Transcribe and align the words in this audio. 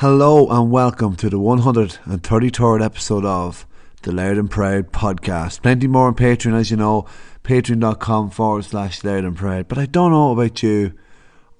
Hello 0.00 0.48
and 0.48 0.70
welcome 0.70 1.16
to 1.16 1.28
the 1.28 1.40
133rd 1.40 2.84
episode 2.84 3.24
of 3.24 3.66
the 4.02 4.12
Loud 4.12 4.36
and 4.36 4.48
Proud 4.48 4.92
podcast. 4.92 5.60
Plenty 5.60 5.88
more 5.88 6.06
on 6.06 6.14
Patreon, 6.14 6.54
as 6.54 6.70
you 6.70 6.76
know, 6.76 7.04
patreon.com 7.42 8.30
forward 8.30 8.64
slash 8.64 9.02
loud 9.02 9.24
and 9.24 9.36
proud. 9.36 9.66
But 9.66 9.78
I 9.78 9.86
don't 9.86 10.12
know 10.12 10.30
about 10.30 10.62
you, 10.62 10.92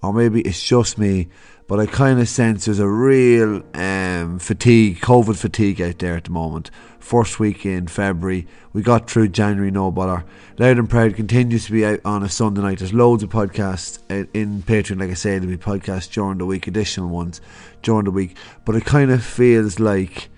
or 0.04 0.12
maybe 0.12 0.42
it's 0.42 0.62
just 0.62 0.98
me, 0.98 1.30
but 1.68 1.78
I 1.78 1.84
kind 1.84 2.18
of 2.18 2.28
sense 2.28 2.64
there's 2.64 2.78
a 2.78 2.88
real 2.88 3.62
um, 3.74 4.38
fatigue, 4.38 5.00
COVID 5.00 5.36
fatigue 5.36 5.82
out 5.82 5.98
there 5.98 6.16
at 6.16 6.24
the 6.24 6.30
moment. 6.30 6.70
First 6.98 7.38
week 7.38 7.66
in 7.66 7.86
February, 7.88 8.46
we 8.72 8.80
got 8.80 9.08
through 9.08 9.28
January, 9.28 9.70
no 9.70 9.90
bother. 9.90 10.24
Loud 10.58 10.78
and 10.78 10.88
Proud 10.88 11.14
continues 11.14 11.66
to 11.66 11.72
be 11.72 11.84
out 11.84 12.00
on 12.06 12.22
a 12.22 12.28
Sunday 12.30 12.62
night. 12.62 12.78
There's 12.78 12.94
loads 12.94 13.22
of 13.22 13.28
podcasts 13.28 13.98
in 14.32 14.62
Patreon, 14.62 14.98
like 14.98 15.10
I 15.10 15.14
said, 15.14 15.42
there'll 15.42 15.56
be 15.56 15.62
podcasts 15.62 16.10
during 16.10 16.38
the 16.38 16.46
week, 16.46 16.66
additional 16.66 17.10
ones 17.10 17.42
during 17.82 18.06
the 18.06 18.10
week. 18.10 18.34
But 18.64 18.74
it 18.74 18.86
kind 18.86 19.10
of 19.10 19.22
feels 19.22 19.78
like 19.78 20.30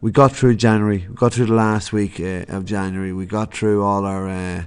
we 0.00 0.10
got 0.10 0.34
through 0.34 0.56
January, 0.56 1.06
we 1.06 1.14
got 1.14 1.34
through 1.34 1.46
the 1.46 1.54
last 1.54 1.92
week 1.92 2.18
uh, 2.18 2.46
of 2.48 2.64
January, 2.64 3.12
we 3.12 3.26
got 3.26 3.52
through 3.52 3.84
all 3.84 4.06
our 4.06 4.26
uh, 4.26 4.64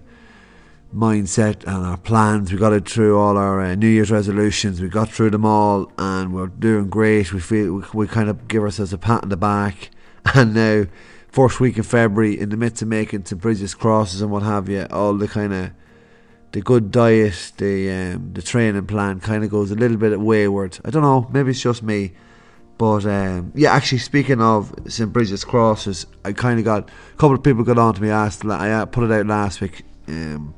mindset 0.94 1.63
and 1.63 1.86
our 1.86 1.98
plans, 1.98 2.52
we 2.52 2.58
got 2.58 2.73
it 2.73 2.88
through 2.88 3.18
all 3.18 3.38
our 3.38 3.62
uh, 3.62 3.76
New 3.76 3.88
Year's 3.88 4.12
resolutions, 4.12 4.82
we 4.82 4.90
got 4.90 5.09
through 5.09 5.32
them 5.32 5.45
all, 5.45 5.91
and 5.98 6.34
we're 6.34 6.48
doing 6.48 6.90
great. 6.90 7.34
We 7.34 7.40
feel 7.40 7.73
we, 7.73 7.84
we 7.94 8.08
kind 8.08 8.30
of 8.30 8.48
give 8.48 8.63
ourselves 8.63 8.94
a 8.94 8.98
pat 8.98 9.23
on 9.23 9.30
the 9.30 9.38
back, 9.38 9.90
and 10.35 10.54
now. 10.54 10.85
First 11.30 11.62
week 11.62 11.77
of 11.77 11.88
February, 11.88 12.38
in 12.38 12.49
the 12.49 12.58
midst 12.58 12.82
of 12.82 12.90
making 12.90 13.23
some 13.23 13.38
bridges, 13.38 13.73
crosses 13.73 14.22
and 14.22 14.30
what 14.32 14.44
have 14.44 14.68
you, 14.68 14.85
all 14.91 15.13
the 15.13 15.30
kind 15.30 15.54
of 15.54 15.72
the 16.52 16.62
good 16.62 16.91
diet, 16.91 17.54
the 17.58 17.90
um, 17.90 18.34
the 18.34 18.41
training 18.41 18.85
plan 18.85 19.20
kind 19.20 19.44
of 19.44 19.49
goes 19.49 19.71
a 19.71 19.76
little 19.76 19.98
bit 19.98 20.20
wayward. 20.20 20.79
I 20.84 20.90
don't 20.90 21.04
know, 21.04 21.29
maybe 21.32 21.51
it's 21.51 21.62
just 21.62 21.84
me. 21.84 22.13
But 22.77 23.05
um, 23.05 23.51
yeah, 23.55 23.73
actually, 23.73 23.99
speaking 23.99 24.41
of 24.41 24.73
St 24.88 25.13
Brigid's 25.13 25.46
crosses, 25.46 26.05
I 26.26 26.34
kind 26.34 26.60
of 26.60 26.66
got 26.66 26.90
a 26.90 27.18
couple 27.18 27.35
of 27.35 27.44
people 27.44 27.63
got 27.63 27.77
on 27.77 27.94
to 27.94 28.01
me. 28.01 28.10
Asked, 28.10 28.44
I 28.46 28.84
put 28.85 29.04
it 29.04 29.12
out 29.12 29.27
last 29.27 29.62
week 29.62 29.84
um, 30.07 30.54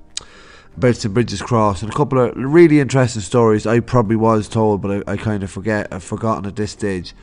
about 0.77 0.95
St 0.95 1.13
Brigid's 1.13 1.41
cross, 1.41 1.81
and 1.81 1.91
a 1.91 1.95
couple 1.95 2.19
of 2.19 2.33
really 2.35 2.79
interesting 2.79 3.21
stories. 3.21 3.65
I 3.65 3.79
probably 3.79 4.15
was 4.15 4.47
told, 4.47 4.81
but 4.81 5.03
I, 5.07 5.13
I 5.13 5.17
kind 5.17 5.43
of 5.43 5.51
forget. 5.51 5.87
I've 5.91 6.03
forgotten 6.03 6.45
at 6.45 6.55
this 6.55 6.71
stage. 6.71 7.13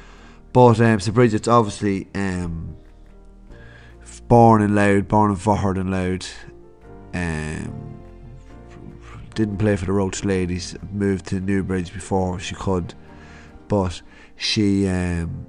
But 0.53 0.81
um, 0.81 1.01
St 1.01 1.15
Brigid's 1.15 1.49
obviously 1.49 2.09
um, 2.15 2.77
born 4.29 4.63
in 4.63 4.75
Louth, 4.75 5.09
born 5.09 5.31
in 5.31 5.37
Faughart 5.37 5.79
and 5.79 5.91
Louth. 5.91 6.35
Um, 7.15 8.01
didn't 9.35 9.59
play 9.59 9.77
for 9.77 9.87
the 9.87 9.93
Roche 9.93 10.25
Ladies. 10.25 10.77
Moved 10.93 11.27
to 11.27 11.41
Newbridge 11.41 11.93
before 11.93 12.39
she 12.39 12.55
could, 12.55 12.95
but 13.69 14.03
she 14.37 14.89
um, 14.89 15.47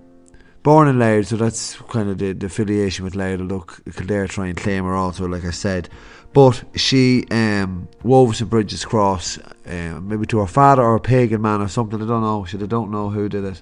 born 0.63 0.87
in 0.87 0.99
Louth, 0.99 1.27
so 1.27 1.37
that's 1.37 1.75
kind 1.89 2.09
of 2.09 2.17
the, 2.17 2.33
the 2.33 2.45
affiliation 2.47 3.05
with 3.05 3.15
Louth. 3.15 3.39
Look, 3.39 3.81
Kildare 3.95 4.27
try 4.27 4.47
and 4.47 4.57
claim 4.57 4.83
her 4.83 4.95
also, 4.95 5.27
like 5.27 5.45
I 5.45 5.51
said, 5.51 5.89
but 6.33 6.63
she 6.75 7.25
um, 7.31 7.87
wove 8.03 8.35
St 8.35 8.49
Brigid's 8.49 8.85
cross, 8.85 9.37
uh, 9.37 9.99
maybe 10.01 10.25
to 10.27 10.39
her 10.39 10.47
father 10.47 10.83
or 10.83 10.95
a 10.95 10.99
pagan 10.99 11.41
man 11.41 11.61
or 11.61 11.67
something. 11.67 12.01
I 12.01 12.05
don't 12.05 12.21
know. 12.21 12.45
She 12.45 12.57
I 12.57 12.65
don't 12.65 12.91
know 12.91 13.09
who 13.09 13.27
did 13.27 13.43
it, 13.43 13.61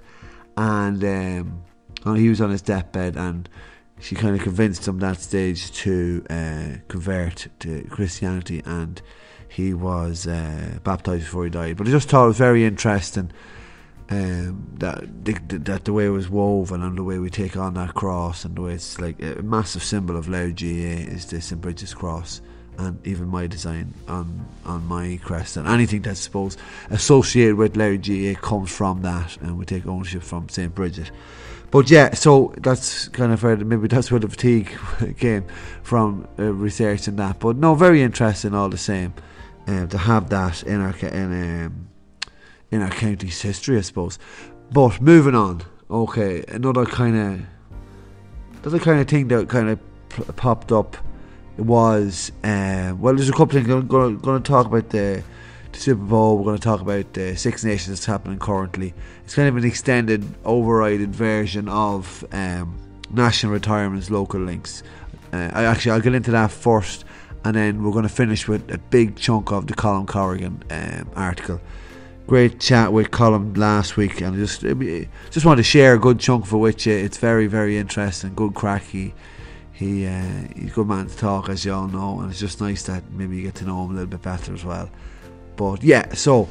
and 0.57 1.03
um, 2.05 2.15
he 2.15 2.29
was 2.29 2.41
on 2.41 2.51
his 2.51 2.61
deathbed 2.61 3.15
and 3.15 3.49
she 3.99 4.15
kind 4.15 4.35
of 4.35 4.41
convinced 4.41 4.87
him 4.87 4.99
that 4.99 5.19
stage 5.19 5.71
to 5.71 6.25
uh, 6.29 6.77
convert 6.87 7.47
to 7.59 7.85
Christianity, 7.89 8.61
and 8.65 9.01
he 9.49 9.73
was 9.73 10.25
uh, 10.25 10.79
baptized 10.83 11.25
before 11.25 11.43
he 11.43 11.49
died. 11.49 11.77
But 11.77 11.87
I 11.87 11.91
just 11.91 12.09
thought 12.09 12.25
it 12.25 12.27
was 12.27 12.37
very 12.37 12.65
interesting 12.65 13.31
um, 14.09 14.67
that 14.77 15.25
the, 15.25 15.33
that 15.59 15.85
the 15.85 15.93
way 15.93 16.07
it 16.07 16.09
was 16.09 16.29
woven 16.29 16.81
and 16.81 16.97
the 16.97 17.03
way 17.03 17.19
we 17.19 17.29
take 17.29 17.55
on 17.55 17.75
that 17.75 17.93
cross 17.93 18.43
and 18.43 18.55
the 18.55 18.61
way 18.61 18.73
it's 18.73 18.99
like 18.99 19.21
a 19.21 19.41
massive 19.43 19.83
symbol 19.83 20.17
of 20.17 20.27
Louth 20.27 20.55
GAA 20.55 21.05
is 21.13 21.27
the 21.27 21.39
St 21.41 21.61
Brigid's 21.61 21.93
cross. 21.93 22.41
And 22.79 23.05
even 23.05 23.27
my 23.27 23.45
design 23.45 23.93
on 24.07 24.45
on 24.65 24.87
my 24.87 25.19
crest 25.21 25.57
and 25.57 25.67
anything 25.67 26.01
that's 26.01 26.21
supposed 26.21 26.59
associated 26.89 27.55
with 27.55 27.75
Louth 27.75 28.01
GAA 28.01 28.39
comes 28.39 28.71
from 28.71 29.01
that, 29.01 29.35
and 29.41 29.57
we 29.57 29.65
take 29.65 29.85
ownership 29.85 30.23
from 30.23 30.47
St 30.47 30.73
Brigid. 30.73 31.11
But 31.71 31.91
yeah, 31.91 32.13
so 32.13 32.53
that's 32.57 33.09
kind 33.09 33.33
of 33.33 33.43
where 33.43 33.57
maybe 33.57 33.89
that's 33.89 34.09
where 34.11 34.21
the 34.21 34.29
fatigue 34.29 34.75
came 35.17 35.45
from 35.83 36.25
uh, 36.39 36.53
researching 36.53 37.17
that. 37.17 37.39
But 37.39 37.57
no, 37.57 37.75
very 37.75 38.01
interesting 38.01 38.55
all 38.55 38.69
the 38.69 38.77
same 38.77 39.13
uh, 39.67 39.85
to 39.87 39.97
have 39.97 40.29
that 40.29 40.63
in 40.63 40.79
our 40.79 40.95
in 40.95 41.65
um, 41.65 41.89
in 42.71 42.81
our 42.81 42.89
county's 42.89 43.41
history, 43.41 43.77
I 43.77 43.81
suppose. 43.81 44.19
But 44.71 45.01
moving 45.01 45.35
on, 45.35 45.61
okay, 45.89 46.43
another 46.47 46.85
kind 46.85 47.17
of 47.17 47.45
another 48.61 48.79
kind 48.79 48.99
of 48.99 49.07
thing 49.07 49.27
that 49.29 49.49
kind 49.49 49.69
of 49.69 49.79
p- 50.09 50.23
popped 50.35 50.71
up 50.71 50.97
was 51.57 52.31
uh, 52.43 52.93
well, 52.97 53.15
there's 53.15 53.29
a 53.29 53.33
couple 53.33 53.53
things. 53.53 53.69
I'm 53.69 53.87
going 53.87 54.19
to 54.19 54.39
talk 54.39 54.67
about 54.67 54.89
the 54.89 55.23
the 55.71 55.79
Super 55.79 56.03
Bowl. 56.03 56.37
We're 56.37 56.45
going 56.45 56.57
to 56.57 56.63
talk 56.63 56.81
about 56.81 57.13
the 57.13 57.35
Six 57.35 57.63
Nations 57.63 57.87
that's 57.87 58.05
happening 58.05 58.39
currently. 58.39 58.93
It's 59.23 59.35
kind 59.35 59.47
of 59.47 59.57
an 59.57 59.65
extended, 59.65 60.21
overrided 60.43 61.09
version 61.09 61.67
of 61.69 62.25
um, 62.31 62.77
national 63.11 63.53
retirements, 63.53 64.09
local 64.09 64.39
links. 64.39 64.83
Uh, 65.31 65.49
I 65.53 65.65
actually 65.65 65.91
I'll 65.91 66.01
get 66.01 66.15
into 66.15 66.31
that 66.31 66.51
first, 66.51 67.05
and 67.45 67.55
then 67.55 67.83
we're 67.83 67.91
going 67.91 68.03
to 68.03 68.09
finish 68.09 68.47
with 68.47 68.71
a 68.71 68.77
big 68.77 69.15
chunk 69.15 69.51
of 69.51 69.67
the 69.67 69.73
Colm 69.73 70.07
Corrigan 70.07 70.63
um, 70.71 71.09
article. 71.15 71.61
Great 72.29 72.59
chat 72.59 72.93
with 72.93 73.09
Colm 73.09 73.57
last 73.57 73.97
week, 73.97 74.21
and 74.21 74.35
just 74.35 74.61
just 74.61 75.45
want 75.47 75.57
to 75.57 75.63
share 75.63 75.95
a 75.95 75.97
good 75.97 76.19
chunk 76.19 76.45
for 76.45 76.57
which 76.57 76.85
it's 76.85 77.17
very 77.17 77.47
very 77.47 77.75
interesting. 77.75 78.35
Good 78.35 78.53
crack. 78.53 78.83
He 78.83 79.15
he 79.71 80.05
uh, 80.05 80.21
he's 80.55 80.69
a 80.69 80.73
good 80.75 80.87
man 80.87 81.07
to 81.07 81.17
talk, 81.17 81.49
as 81.49 81.65
you 81.65 81.73
all 81.73 81.87
know, 81.87 82.19
and 82.19 82.29
it's 82.29 82.39
just 82.39 82.61
nice 82.61 82.83
that 82.83 83.09
maybe 83.13 83.37
you 83.37 83.41
get 83.41 83.55
to 83.55 83.65
know 83.65 83.83
him 83.83 83.89
a 83.89 83.93
little 83.93 84.05
bit 84.05 84.21
better 84.21 84.53
as 84.53 84.63
well. 84.63 84.91
But 85.55 85.81
yeah, 85.81 86.13
so 86.13 86.47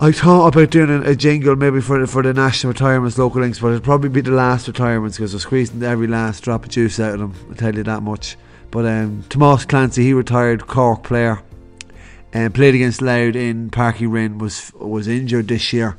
I 0.00 0.10
thought 0.10 0.48
about 0.48 0.70
doing 0.70 0.90
a, 0.90 1.10
a, 1.10 1.14
jingle 1.14 1.54
maybe 1.54 1.80
for 1.80 2.04
for 2.08 2.24
the 2.24 2.34
national 2.34 2.72
retirements, 2.72 3.18
local 3.18 3.42
links, 3.42 3.60
but 3.60 3.68
it'd 3.68 3.84
probably 3.84 4.08
be 4.08 4.22
the 4.22 4.32
last 4.32 4.66
retirements 4.66 5.18
because 5.18 5.34
we're 5.34 5.38
squeezing 5.38 5.84
every 5.84 6.08
last 6.08 6.42
drop 6.42 6.64
of 6.64 6.70
juice 6.70 6.98
out 6.98 7.14
of 7.14 7.20
them. 7.20 7.34
I 7.48 7.54
tell 7.54 7.76
you 7.76 7.84
that 7.84 8.02
much. 8.02 8.36
But 8.72 8.86
um, 8.86 9.22
Tomas 9.28 9.66
Clancy, 9.66 10.02
he 10.02 10.14
retired 10.14 10.66
Cork 10.66 11.04
player 11.04 11.42
um, 12.34 12.52
played 12.52 12.74
against 12.74 13.02
Louth 13.02 13.36
in 13.36 13.70
Uí 13.70 14.12
Rinn. 14.12 14.38
Was 14.38 14.72
was 14.74 15.08
injured 15.08 15.48
this 15.48 15.72
year 15.72 15.98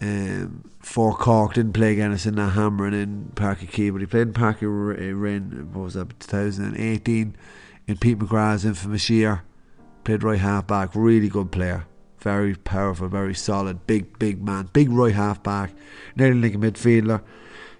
um, 0.00 0.64
for 0.80 1.16
Cork. 1.16 1.54
Didn't 1.54 1.72
play 1.72 1.92
against 1.92 2.26
in 2.26 2.36
that 2.36 2.50
hammering 2.50 2.94
in 2.94 3.32
Páirc 3.34 3.58
Uí 3.58 3.70
Chaoimh, 3.70 3.92
but 3.92 4.00
he 4.00 4.06
played 4.06 4.28
in 4.28 4.32
Páirc 4.32 4.58
Uí 4.58 5.20
Rinn. 5.20 5.70
What 5.72 5.84
was 5.84 5.94
that? 5.94 6.18
2018 6.20 7.36
in 7.86 7.96
Pete 7.96 8.18
McGrath's 8.18 8.64
infamous 8.64 9.08
year 9.10 9.42
played 10.08 10.22
right 10.22 10.38
half 10.38 10.66
back, 10.66 10.94
really 10.94 11.28
good 11.28 11.52
player, 11.52 11.86
very 12.20 12.54
powerful, 12.54 13.08
very 13.08 13.34
solid, 13.34 13.86
big 13.86 14.18
big 14.18 14.42
man, 14.42 14.68
big 14.72 14.90
right 14.90 15.14
half 15.14 15.42
back, 15.42 15.72
nearly 16.16 16.40
like 16.40 16.54
a 16.54 16.58
midfielder. 16.58 17.20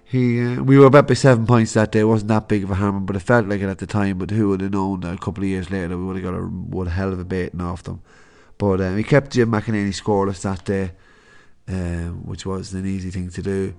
He 0.09 0.43
uh, 0.43 0.63
we 0.63 0.79
were 0.79 0.87
about 0.87 1.07
by 1.07 1.13
seven 1.13 1.45
points 1.45 1.73
that 1.73 1.91
day. 1.91 1.99
It 1.99 2.05
wasn't 2.05 2.29
that 2.29 2.47
big 2.47 2.63
of 2.63 2.71
a 2.71 2.75
hammer, 2.75 2.99
but 2.99 3.15
it 3.15 3.19
felt 3.19 3.45
like 3.47 3.61
it 3.61 3.69
at 3.69 3.77
the 3.77 3.85
time. 3.85 4.17
But 4.17 4.31
who 4.31 4.49
would 4.49 4.61
have 4.61 4.71
known 4.71 5.01
that 5.01 5.13
a 5.13 5.17
couple 5.19 5.43
of 5.43 5.49
years 5.49 5.69
later 5.69 5.95
we 5.95 6.03
would 6.03 6.15
have 6.15 6.25
got 6.25 6.33
a 6.33 6.89
a 6.89 6.89
hell 6.89 7.13
of 7.13 7.19
a 7.19 7.23
baiting 7.23 7.61
off 7.61 7.83
them. 7.83 8.01
But 8.57 8.81
um, 8.81 8.97
he 8.97 9.03
kept 9.03 9.31
Jim 9.31 9.51
McEneaney 9.51 9.89
scoreless 9.89 10.41
that 10.41 10.65
day, 10.65 10.93
um, 11.67 12.25
which 12.25 12.43
was 12.43 12.73
an 12.73 12.87
easy 12.87 13.11
thing 13.11 13.29
to 13.29 13.41
do. 13.43 13.75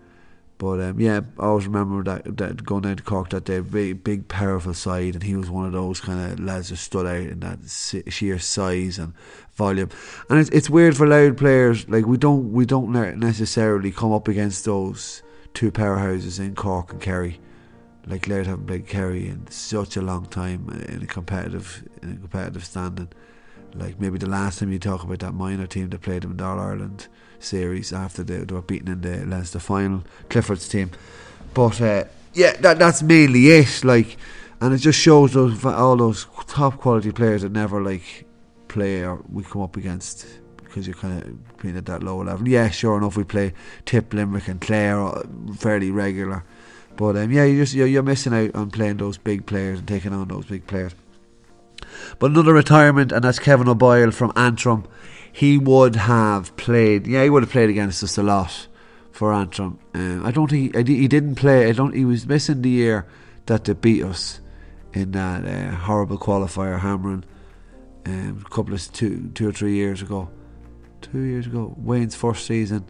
But 0.57 0.81
um, 0.81 1.01
yeah, 1.01 1.23
I 1.37 1.47
always 1.47 1.67
remember 1.67 2.05
that, 2.05 2.37
that 2.37 2.65
going 2.65 2.83
down 2.83 2.97
to 2.99 3.03
Cork 3.03 3.31
that 3.31 3.47
day, 3.47 3.59
big, 3.59 4.05
big, 4.05 4.29
powerful 4.29 4.75
side, 4.75 5.15
and 5.15 5.25
he 5.25 5.35
was 5.35 5.51
one 5.51 5.67
of 5.67 5.73
those 5.73 6.01
kind 6.01 6.33
of 6.33 6.39
lads 6.39 6.69
that 6.69 6.77
stood 6.77 7.07
out 7.07 7.33
in 7.33 7.41
that 7.41 7.59
sheer 8.09 8.39
size 8.39 9.01
and 9.01 9.15
volume. 9.54 9.89
And 10.28 10.39
it's 10.39 10.51
it's 10.51 10.71
weird 10.71 10.97
for 10.97 11.09
Louth 11.09 11.39
players 11.39 11.89
like 11.89 12.07
we 12.07 12.19
don't 12.19 12.53
we 12.53 12.66
don't 12.66 12.93
necessarily 13.19 13.91
come 13.91 14.13
up 14.13 14.28
against 14.28 14.65
those 14.65 15.22
two 15.55 15.71
powerhouses 15.71 16.39
in 16.39 16.55
Cork 16.55 16.93
and 16.93 17.01
Kerry. 17.01 17.41
Like 18.07 18.27
Louth 18.27 18.47
haven't 18.47 18.67
played 18.67 18.87
Kerry 18.87 19.29
in 19.29 19.47
such 19.51 19.97
a 19.97 20.01
long 20.01 20.27
time 20.27 20.69
in 20.89 21.03
a 21.03 21.07
competitive 21.07 21.87
in 22.03 22.13
a 22.13 22.17
competitive 22.17 22.65
standing. 22.65 23.09
Like 23.75 24.01
maybe 24.01 24.19
the 24.19 24.29
last 24.29 24.59
time 24.59 24.73
you 24.73 24.79
talk 24.79 25.05
about 25.05 25.21
that 25.21 25.33
minor 25.33 25.67
team 25.67 25.91
that 25.91 26.01
played 26.01 26.23
them 26.23 26.33
in 26.33 26.37
the 26.39 26.45
All 26.45 26.59
Ireland 26.59 27.09
series 27.39 27.93
after 27.93 28.23
they, 28.23 28.39
they 28.39 28.55
were 28.55 28.63
beaten 28.63 28.89
in 28.89 29.01
the 29.03 29.27
Leinster 29.27 29.59
final, 29.59 30.03
Clifford's 30.29 30.69
team. 30.69 30.91
But 31.55 31.81
uh, 31.81 32.05
yeah, 32.35 32.53
that 32.61 32.79
that's 32.79 33.03
mainly 33.03 33.49
it. 33.49 33.85
Like, 33.85 34.17
and 34.61 34.75
it 34.75 34.79
just 34.79 34.99
shows 34.99 35.35
those 35.35 35.65
all 35.65 35.97
those 35.97 36.27
top 36.47 36.79
quality 36.79 37.13
players 37.13 37.43
that 37.43 37.53
never 37.53 37.83
like 37.83 38.27
play 38.69 39.05
or 39.05 39.23
we 39.31 39.43
come 39.43 39.63
up 39.63 39.77
against 39.77 40.27
because 40.71 40.87
you're 40.87 40.97
kind 40.97 41.22
of 41.22 41.59
being 41.59 41.77
at 41.77 41.87
that 41.87 42.03
lower 42.03 42.25
level. 42.25 42.49
Yeah, 42.49 42.71
sure 42.71 42.97
enough, 42.97 43.17
we 43.17 43.25
play 43.25 43.53
Tip, 43.84 44.15
Limerick, 44.15 44.49
and 44.49 44.61
Clare 44.61 45.01
uh, 45.01 45.22
fairly 45.57 45.91
regular. 45.91 46.45
But 46.97 47.17
um, 47.17 47.31
yeah, 47.31 47.45
you 47.45 47.61
just 47.61 47.75
you're, 47.75 47.87
you're 47.87 48.03
missing 48.03 48.33
out 48.33 48.55
on 48.55 48.71
playing 48.71 48.97
those 48.99 49.19
big 49.19 49.47
players 49.47 49.81
and 49.81 49.89
taking 49.89 50.13
on 50.13 50.28
those 50.28 50.47
big 50.47 50.67
players. 50.67 50.95
But 52.19 52.31
another 52.31 52.55
retirement, 52.55 53.13
and 53.13 53.25
that's 53.25 53.39
Kevin 53.39 53.69
O'Boyle 53.69 54.11
from 54.11 54.33
Antrim 54.37 54.87
he 55.33 55.59
would 55.59 55.97
have 55.97 56.57
played. 56.57 57.07
Yeah, 57.07 57.25
he 57.25 57.31
would 57.31 57.43
have 57.43 57.53
played 57.53 57.71
against 57.71 58.03
us 58.03 58.19
a 58.19 58.23
lot. 58.23 58.66
for 59.13 59.34
Antrim. 59.34 59.78
Um, 59.93 60.25
I 60.25 60.31
don't 60.31 60.49
think 60.49 60.75
he, 60.75 60.97
he 60.97 61.09
didn't 61.09 61.34
play. 61.34 61.69
I 61.69 61.73
don't. 61.73 61.95
He 61.95 62.05
was 62.05 62.27
missing 62.27 62.63
the 62.63 62.71
year 62.71 63.07
that 63.47 63.65
they 63.65 63.75
beat 63.75 64.03
us 64.03 64.41
in 64.95 65.13
that 65.13 65.45
uh, 65.45 65.75
horrible 65.75 66.19
qualifier, 66.19 66.81
hammering 66.81 67.25
um, 68.07 68.43
a 68.47 68.49
couple 68.49 68.73
of 68.73 68.93
two, 68.93 69.31
two 69.34 69.49
or 69.49 69.53
three 69.53 69.75
years 69.75 70.01
ago. 70.01 70.31
Two 71.01 71.21
years 71.21 71.47
ago, 71.47 71.75
Wayne's 71.77 72.15
first 72.15 72.47
season. 72.47 72.85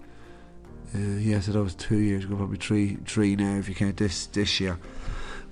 Uh, 0.94 0.98
yes, 0.98 1.46
that 1.46 1.62
was 1.62 1.74
two 1.74 1.98
years 1.98 2.24
ago, 2.24 2.36
probably 2.36 2.58
three, 2.58 2.96
three 3.06 3.36
now 3.36 3.56
if 3.56 3.68
you 3.68 3.74
count 3.74 3.96
this 3.96 4.26
this 4.26 4.60
year. 4.60 4.78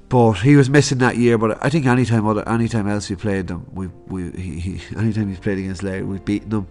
But 0.08 0.34
he 0.34 0.56
was 0.56 0.68
missing 0.68 0.98
that 0.98 1.16
year. 1.16 1.38
But 1.38 1.64
I 1.64 1.68
think 1.68 1.86
anytime 1.86 2.26
other, 2.26 2.46
anytime 2.48 2.88
else 2.88 3.08
we 3.10 3.16
played 3.16 3.46
them, 3.46 3.66
we 3.72 3.86
we 4.06 4.30
he, 4.32 4.58
he 4.58 4.96
anytime 4.96 5.28
he's 5.28 5.38
played 5.38 5.58
against 5.58 5.82
Louth, 5.82 6.02
we've 6.02 6.24
beaten 6.24 6.50
them. 6.50 6.66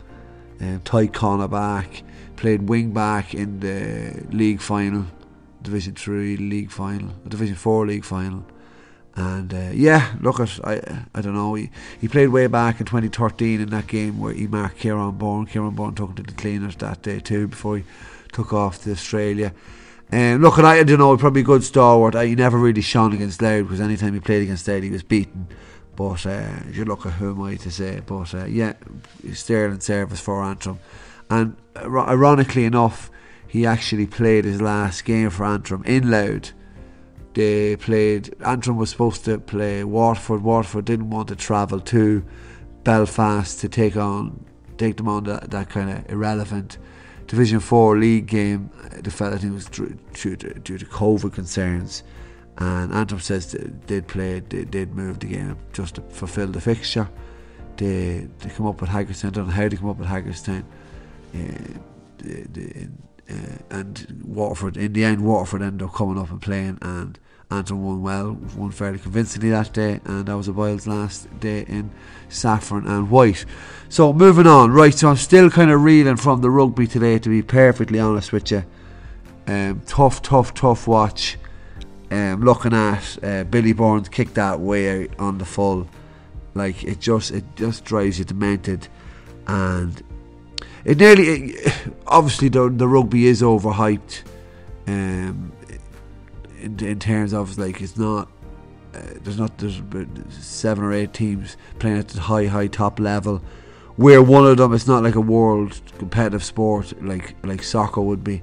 Um, 0.59 0.81
Ty 0.83 1.07
Connor 1.07 1.47
back, 1.47 2.03
played 2.35 2.67
wing 2.67 2.91
back 2.91 3.35
in 3.35 3.59
the 3.59 4.25
league 4.35 4.59
final, 4.59 5.05
Division 5.61 5.93
Three 5.93 6.35
league 6.35 6.71
final, 6.71 7.13
Division 7.27 7.55
Four 7.55 7.85
league 7.85 8.05
final. 8.05 8.43
And 9.17 9.51
uh, 9.51 9.71
yeah, 9.73 10.13
look 10.21 10.39
at 10.39 10.59
I 10.63 11.05
I 11.15 11.21
don't 11.21 11.33
know. 11.33 11.55
He, 11.55 11.71
he 11.99 12.07
played 12.07 12.27
way 12.27 12.45
back 12.45 12.79
in 12.79 12.85
2013 12.85 13.59
in 13.59 13.69
that 13.71 13.87
game 13.87 14.19
where 14.19 14.31
he 14.31 14.45
marked 14.45 14.77
Kieran 14.77 15.17
Bourne. 15.17 15.47
Kieran 15.47 15.73
Bourne 15.73 15.95
took 15.95 16.09
him 16.09 16.15
to 16.17 16.23
the 16.23 16.33
cleaners 16.33 16.75
that 16.75 17.01
day 17.01 17.19
too 17.19 17.47
before 17.47 17.77
he 17.77 17.83
took 18.31 18.53
off 18.53 18.83
to 18.83 18.91
Australia. 18.91 19.53
Um, 20.11 20.41
look, 20.41 20.59
and 20.59 20.67
I 20.67 20.83
don't 20.83 20.99
know, 20.99 21.17
probably 21.17 21.41
a 21.41 21.45
good 21.45 21.63
stalwart. 21.63 22.13
Uh, 22.13 22.21
he 22.21 22.35
never 22.35 22.59
really 22.59 22.81
shone 22.81 23.11
against 23.11 23.41
Louth 23.41 23.63
because 23.63 23.81
anytime 23.81 24.13
he 24.13 24.19
played 24.19 24.43
against 24.43 24.67
Louth, 24.67 24.83
he 24.83 24.91
was 24.91 25.01
beaten. 25.01 25.47
But 25.95 26.23
uh, 26.27 26.51
you 26.71 26.85
look 26.85 27.07
at 27.07 27.13
who 27.13 27.31
am 27.31 27.41
I 27.41 27.55
to 27.55 27.71
say? 27.71 28.01
But 28.05 28.35
uh, 28.35 28.45
yeah, 28.45 28.73
sterling 29.33 29.79
service 29.79 30.19
for 30.19 30.43
Antrim. 30.43 30.77
And 31.27 31.57
ironically 31.75 32.65
enough, 32.65 33.09
he 33.47 33.65
actually 33.65 34.05
played 34.05 34.45
his 34.45 34.61
last 34.61 35.05
game 35.05 35.31
for 35.31 35.43
Antrim 35.43 35.83
in 35.85 36.11
Louth 36.11 36.53
they 37.37 37.75
played. 37.75 38.35
Antrim 38.43 38.77
was 38.77 38.89
supposed 38.89 39.23
to 39.25 39.37
play 39.37 39.83
Waterford. 39.83 40.41
Waterford 40.41 40.85
didn't 40.85 41.11
want 41.11 41.27
to 41.27 41.35
travel 41.35 41.79
to 41.81 42.25
Belfast 42.83 43.59
to 43.59 43.69
take 43.69 43.95
on 43.95 44.43
take 44.77 44.97
them 44.97 45.07
on 45.07 45.23
that, 45.25 45.51
that 45.51 45.69
kind 45.69 45.89
of 45.89 46.09
irrelevant 46.09 46.77
Division 47.27 47.59
Four 47.59 47.97
league 47.97 48.25
game. 48.25 48.71
The 49.03 49.11
felt 49.11 49.35
I 49.35 49.37
think 49.37 49.53
was 49.53 49.67
due 49.67 49.97
to, 50.13 50.35
due 50.35 50.77
to 50.79 50.85
COVID 50.85 51.33
concerns, 51.33 52.03
and 52.57 52.91
Antrim 52.91 53.19
says 53.19 53.55
they'd 53.85 54.07
play, 54.07 54.39
they'd 54.39 54.95
move 54.95 55.19
the 55.19 55.27
game 55.27 55.57
just 55.73 55.95
to 55.95 56.01
fulfil 56.01 56.47
the 56.47 56.61
fixture. 56.61 57.07
They 57.75 58.27
they 58.39 58.49
come 58.49 58.65
up 58.65 58.81
with 58.81 58.89
Haggardstown. 58.89 59.29
I 59.29 59.33
don't 59.35 59.47
know 59.47 59.53
how 59.53 59.69
they 59.69 59.77
come 59.77 59.89
up 59.89 59.97
with 59.97 60.07
Haggardstown. 60.07 60.65
Uh, 61.35 61.79
uh, 63.29 63.33
and 63.69 64.23
Waterford 64.25 64.77
in 64.77 64.93
the 64.93 65.03
end 65.03 65.21
Waterford 65.21 65.61
ended 65.61 65.87
up 65.87 65.93
coming 65.93 66.17
up 66.17 66.31
and 66.31 66.41
playing 66.41 66.79
and 66.81 67.19
Antrim 67.49 67.81
won 67.81 68.01
well, 68.01 68.37
won 68.57 68.71
fairly 68.71 68.99
convincingly 68.99 69.49
that 69.51 69.71
day, 69.71 70.01
and 70.03 70.25
that 70.25 70.35
was 70.35 70.49
O'Boyle's 70.49 70.85
last 70.85 71.39
day 71.39 71.61
in 71.61 71.91
saffron 72.27 72.85
and 72.85 73.09
white. 73.09 73.45
So 73.87 74.11
moving 74.11 74.47
on, 74.47 74.71
right? 74.71 74.93
So 74.93 75.07
I'm 75.07 75.15
still 75.15 75.49
kind 75.49 75.71
of 75.71 75.81
reeling 75.81 76.17
from 76.17 76.41
the 76.41 76.49
rugby 76.49 76.87
today, 76.87 77.19
to 77.19 77.29
be 77.29 77.41
perfectly 77.41 77.99
honest 77.99 78.33
with 78.33 78.51
you. 78.51 78.65
Um, 79.47 79.81
tough, 79.85 80.21
tough, 80.21 80.53
tough 80.53 80.87
watch. 80.87 81.37
Um, 82.11 82.43
looking 82.43 82.73
at 82.73 83.17
uh, 83.23 83.43
Billy 83.45 83.73
Burns 83.73 84.09
kick 84.09 84.33
that 84.33 84.59
way 84.59 85.03
out 85.03 85.09
on 85.19 85.37
the 85.37 85.45
full, 85.45 85.87
like 86.53 86.83
it 86.83 86.99
just 86.99 87.31
it 87.31 87.43
just 87.55 87.85
drives 87.85 88.19
you 88.19 88.25
demented, 88.25 88.87
and 89.45 90.01
it 90.83 90.97
nearly 90.97 91.27
it, 91.27 91.73
obviously 92.07 92.49
the 92.49 92.69
the 92.69 92.87
rugby 92.87 93.27
is 93.27 93.41
overhyped. 93.41 94.23
Um, 94.87 95.51
in, 96.59 96.79
in 96.79 96.99
terms 96.99 97.33
of 97.33 97.57
like 97.57 97.81
it's 97.81 97.97
not 97.97 98.27
uh, 98.93 98.99
there's 99.23 99.39
not 99.39 99.57
there's 99.57 99.81
seven 100.29 100.83
or 100.83 100.93
eight 100.93 101.13
teams 101.13 101.57
playing 101.79 101.97
at 101.97 102.07
the 102.09 102.21
high 102.21 102.45
high 102.45 102.67
top 102.67 102.99
level. 102.99 103.41
We're 103.97 104.21
one 104.21 104.45
of 104.45 104.57
them. 104.57 104.73
It's 104.73 104.87
not 104.87 105.03
like 105.03 105.15
a 105.15 105.21
world 105.21 105.79
competitive 105.97 106.43
sport 106.43 106.93
like 107.03 107.35
like 107.43 107.63
soccer 107.63 108.01
would 108.01 108.23
be 108.23 108.41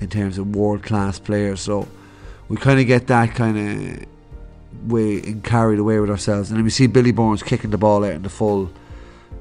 in 0.00 0.08
terms 0.08 0.38
of 0.38 0.54
world 0.54 0.82
class 0.82 1.18
players. 1.18 1.60
So 1.60 1.88
we 2.48 2.56
kind 2.56 2.80
of 2.80 2.86
get 2.86 3.06
that 3.08 3.34
kind 3.34 3.58
of 3.58 4.90
way 4.90 5.20
and 5.22 5.42
carried 5.42 5.78
away 5.78 5.98
with 6.00 6.10
ourselves. 6.10 6.50
And 6.50 6.58
then 6.58 6.64
we 6.64 6.70
see 6.70 6.86
Billy 6.86 7.12
Burns 7.12 7.42
kicking 7.42 7.70
the 7.70 7.78
ball 7.78 8.04
out 8.04 8.12
in 8.12 8.22
the 8.22 8.28
full. 8.28 8.70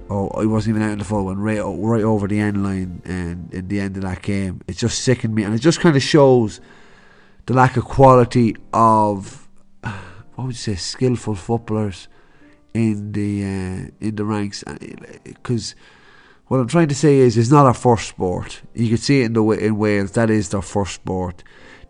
Oh, 0.07 0.39
he 0.39 0.45
wasn't 0.45 0.75
even 0.75 0.87
out 0.87 0.93
in 0.93 0.99
the 0.99 1.05
full 1.05 1.25
one, 1.25 1.39
right, 1.39 1.59
right 1.59 2.03
over 2.03 2.27
the 2.27 2.39
end 2.39 2.63
line, 2.63 3.01
and 3.05 3.51
in 3.51 3.67
the 3.69 3.79
end 3.79 3.97
of 3.97 4.03
that 4.03 4.21
game, 4.21 4.61
it 4.67 4.77
just 4.77 5.01
sickened 5.01 5.33
me, 5.33 5.41
and 5.41 5.55
it 5.55 5.57
just 5.57 5.79
kind 5.79 5.95
of 5.95 6.03
shows 6.03 6.61
the 7.45 7.53
lack 7.53 7.77
of 7.77 7.85
quality 7.85 8.55
of 8.73 9.47
what 9.81 10.45
would 10.47 10.47
you 10.47 10.53
say 10.53 10.75
skillful 10.75 11.35
footballers 11.35 12.07
in 12.73 13.11
the 13.11 13.43
uh, 13.43 14.05
in 14.05 14.15
the 14.15 14.25
ranks 14.25 14.63
because 15.23 15.75
what 16.47 16.59
I'm 16.59 16.67
trying 16.67 16.89
to 16.89 16.95
say 16.95 17.17
is 17.17 17.37
it's 17.37 17.49
not 17.49 17.65
our 17.65 17.73
first 17.73 18.09
sport. 18.09 18.61
You 18.73 18.89
can 18.89 18.97
see 18.97 19.21
it 19.21 19.25
in 19.25 19.33
the 19.33 19.43
in 19.51 19.77
Wales 19.77 20.11
that 20.11 20.29
is 20.29 20.49
their 20.49 20.61
first 20.61 20.93
sport. 20.95 21.43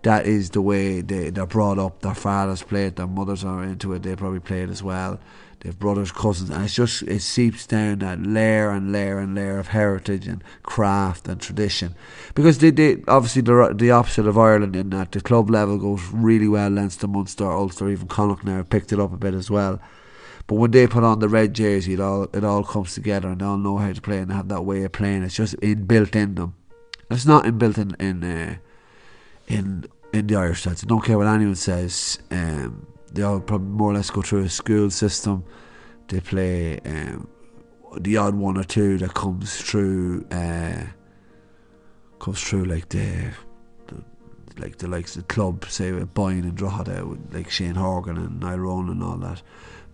That 0.03 0.27
is 0.27 0.51
the 0.51 0.61
way 0.61 1.01
they, 1.01 1.31
they're 1.31 1.47
brought 1.47 1.79
up. 1.79 2.01
Their 2.01 2.13
fathers 2.13 2.61
play 2.61 2.85
it, 2.85 2.95
their 2.95 3.07
mothers 3.07 3.43
are 3.43 3.63
into 3.63 3.93
it. 3.93 4.03
They 4.03 4.15
probably 4.15 4.39
play 4.39 4.61
it 4.61 4.69
as 4.69 4.83
well. 4.83 5.19
They 5.65 5.69
have 5.69 5.79
brothers, 5.79 6.11
cousins, 6.11 6.51
and 6.51 6.63
it's 6.63 6.75
just 6.75 7.01
it 7.01 7.21
seeps 7.21 7.65
down 7.65 7.97
that 7.97 8.21
layer 8.21 8.69
and 8.69 8.91
layer 8.91 9.17
and 9.17 9.33
layer 9.33 9.57
of 9.57 9.69
heritage 9.69 10.27
and 10.27 10.43
craft 10.61 11.27
and 11.27 11.41
tradition. 11.41 11.95
Because 12.35 12.59
they, 12.59 12.69
they 12.69 13.01
obviously 13.07 13.41
the 13.41 13.73
the 13.75 13.89
opposite 13.89 14.27
of 14.27 14.37
Ireland 14.37 14.75
in 14.75 14.91
that 14.91 15.11
the 15.13 15.21
club 15.21 15.49
level 15.49 15.79
goes 15.79 16.03
really 16.13 16.47
well. 16.47 16.69
Leinster, 16.69 17.07
Munster, 17.07 17.51
Ulster, 17.51 17.89
even 17.89 18.07
Connacht 18.07 18.45
now 18.45 18.61
picked 18.61 18.93
it 18.93 18.99
up 18.99 19.11
a 19.11 19.17
bit 19.17 19.33
as 19.33 19.49
well. 19.49 19.81
But 20.45 20.57
when 20.57 20.69
they 20.69 20.85
put 20.85 21.03
on 21.03 21.17
the 21.17 21.27
red 21.27 21.55
jersey, 21.55 21.93
it 21.93 21.99
all 21.99 22.27
it 22.31 22.43
all 22.43 22.63
comes 22.63 22.93
together, 22.93 23.29
and 23.29 23.41
they 23.41 23.45
all 23.45 23.57
know 23.57 23.77
how 23.77 23.91
to 23.91 24.01
play 24.01 24.19
and 24.19 24.31
have 24.31 24.49
that 24.49 24.65
way 24.65 24.83
of 24.83 24.91
playing. 24.91 25.23
It's 25.23 25.33
just 25.33 25.59
inbuilt 25.61 26.15
in 26.15 26.35
them. 26.35 26.53
It's 27.09 27.25
not 27.25 27.45
inbuilt 27.45 27.79
in 27.79 27.95
in 27.99 28.23
uh, 28.23 28.55
in 29.47 29.85
in 30.13 30.27
the 30.27 30.35
Irish 30.35 30.61
side. 30.61 30.77
I 30.83 30.85
don't 30.85 31.03
care 31.03 31.17
what 31.17 31.25
anyone 31.25 31.55
says. 31.55 32.19
Um, 32.29 32.85
they 33.15 33.23
all 33.23 33.39
probably 33.39 33.69
more 33.69 33.91
or 33.91 33.95
less 33.95 34.09
go 34.09 34.21
through 34.21 34.43
a 34.43 34.49
school 34.49 34.89
system. 34.89 35.43
They 36.09 36.19
play 36.19 36.79
um, 36.81 37.27
the 37.97 38.17
odd 38.17 38.35
one 38.35 38.57
or 38.57 38.63
two 38.63 38.97
that 38.99 39.13
comes 39.13 39.61
through, 39.61 40.25
uh, 40.31 40.83
comes 42.19 42.43
through 42.43 42.65
like 42.65 42.89
the, 42.89 43.31
the 43.87 44.03
like 44.57 44.77
the 44.77 44.87
likes 44.87 45.15
of 45.15 45.27
the 45.27 45.33
club, 45.33 45.65
say 45.65 45.91
with 45.93 46.13
Boyne 46.13 46.43
and 46.43 46.55
Drogheda, 46.55 47.17
like 47.31 47.49
Shane 47.49 47.75
Horgan 47.75 48.17
and 48.17 48.41
Nyrone 48.41 48.91
and 48.91 49.01
all 49.01 49.17
that. 49.17 49.41